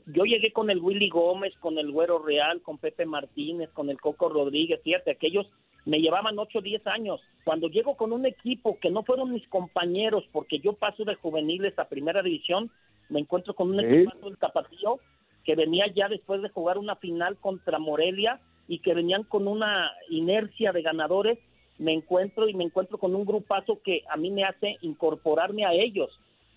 yo 0.06 0.24
llegué 0.24 0.50
con 0.52 0.70
el 0.70 0.80
Willy 0.80 1.08
Gómez, 1.08 1.54
con 1.60 1.78
el 1.78 1.92
Güero 1.92 2.18
Real, 2.18 2.60
con 2.62 2.78
Pepe 2.78 3.06
Martínez, 3.06 3.70
con 3.70 3.90
el 3.90 4.00
Coco 4.00 4.28
Rodríguez, 4.28 4.80
fíjate, 4.82 5.12
aquellos 5.12 5.46
me 5.84 6.00
llevaban 6.00 6.38
8 6.38 6.58
o 6.58 6.62
10 6.62 6.86
años. 6.86 7.20
Cuando 7.44 7.68
llego 7.68 7.96
con 7.96 8.12
un 8.12 8.26
equipo 8.26 8.78
que 8.80 8.90
no 8.90 9.04
fueron 9.04 9.32
mis 9.32 9.46
compañeros, 9.48 10.24
porque 10.32 10.58
yo 10.58 10.72
paso 10.72 11.04
de 11.04 11.14
juveniles 11.14 11.78
a 11.78 11.88
primera 11.88 12.22
división, 12.22 12.70
me 13.08 13.20
encuentro 13.20 13.54
con 13.54 13.70
un 13.70 13.80
Sí. 13.80 13.86
equipazo 13.86 14.26
del 14.26 14.38
Tapatío 14.38 14.98
que 15.44 15.54
venía 15.56 15.86
ya 15.94 16.08
después 16.08 16.40
de 16.42 16.48
jugar 16.48 16.78
una 16.78 16.96
final 16.96 17.36
contra 17.36 17.78
Morelia 17.78 18.40
y 18.66 18.78
que 18.78 18.94
venían 18.94 19.24
con 19.24 19.46
una 19.46 19.92
inercia 20.08 20.72
de 20.72 20.80
ganadores, 20.82 21.38
me 21.78 21.92
encuentro 21.92 22.48
y 22.48 22.54
me 22.54 22.64
encuentro 22.64 22.96
con 22.98 23.14
un 23.14 23.26
grupazo 23.26 23.80
que 23.82 24.02
a 24.08 24.16
mí 24.16 24.30
me 24.30 24.44
hace 24.44 24.78
incorporarme 24.80 25.66
a 25.66 25.74
ellos, 25.74 26.10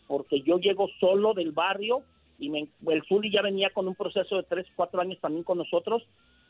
porque 0.08 0.42
yo 0.42 0.58
llego 0.58 0.88
solo 1.00 1.34
del 1.34 1.52
barrio 1.52 2.04
y 2.40 2.50
me- 2.50 2.68
el 2.88 3.04
Zuli 3.04 3.30
ya 3.32 3.42
venía 3.42 3.72
con 3.72 3.88
un 3.88 3.96
proceso 3.96 4.38
de 4.38 4.44
tres, 4.44 4.66
cuatro 4.76 5.02
años 5.02 5.20
también 5.20 5.44
con 5.44 5.58
nosotros 5.58 6.04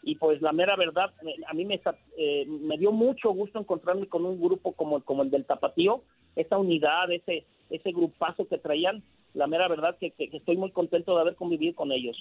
y 0.03 0.15
pues 0.15 0.41
la 0.41 0.51
mera 0.51 0.75
verdad, 0.75 1.11
a 1.47 1.53
mí 1.53 1.65
me, 1.65 1.81
eh, 2.17 2.45
me 2.45 2.77
dio 2.77 2.91
mucho 2.91 3.31
gusto 3.31 3.57
encontrarme 3.57 4.05
con 4.07 4.25
un 4.25 4.39
grupo 4.39 4.73
como, 4.73 5.01
como 5.01 5.23
el 5.23 5.31
del 5.31 5.45
Tapatío, 5.45 6.03
esa 6.35 6.57
unidad, 6.59 7.09
ese, 7.11 7.45
ese 7.71 7.91
grupazo 7.93 8.47
que 8.47 8.59
traían, 8.59 9.01
la 9.37 9.47
mera 9.47 9.67
verdad 9.67 9.95
que, 9.99 10.11
que- 10.11 10.29
que 10.29 10.37
estoy 10.37 10.57
muy 10.57 10.71
contento 10.71 11.15
de 11.15 11.21
haber 11.21 11.35
convivido 11.35 11.75
con 11.75 11.91
ellos. 11.91 12.17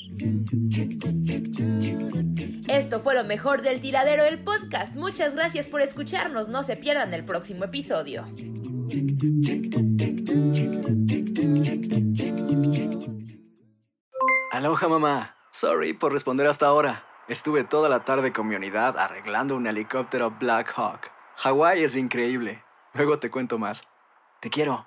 Esto 2.69 3.01
fue 3.01 3.15
lo 3.15 3.25
mejor 3.25 3.63
del 3.63 3.81
tiradero 3.81 4.25
del 4.25 4.43
podcast. 4.45 4.95
Muchas 4.95 5.35
gracias 5.35 5.67
por 5.67 5.81
escucharnos. 5.81 6.49
No 6.49 6.63
se 6.63 6.77
pierdan 6.77 7.15
el 7.15 7.25
próximo 7.25 7.65
episodio. 7.65 8.25
Aloha 14.53 14.89
mamá. 14.89 15.37
Sorry 15.51 15.93
por 15.95 16.13
responder 16.13 16.47
hasta 16.47 16.67
ahora. 16.67 17.05
Estuve 17.29 17.65
toda 17.65 17.89
la 17.89 18.05
tarde 18.05 18.33
con 18.33 18.47
mi 18.47 18.55
unidad 18.55 18.99
arreglando 18.99 19.57
un 19.57 19.67
helicóptero 19.67 20.31
Black 20.31 20.73
Hawk. 20.77 21.11
Hawái 21.37 21.83
es 21.83 21.97
increíble. 21.97 22.63
Luego 22.95 23.19
te 23.19 23.31
cuento 23.31 23.59
más. 23.59 23.83
Te 24.41 24.49
quiero. 24.51 24.87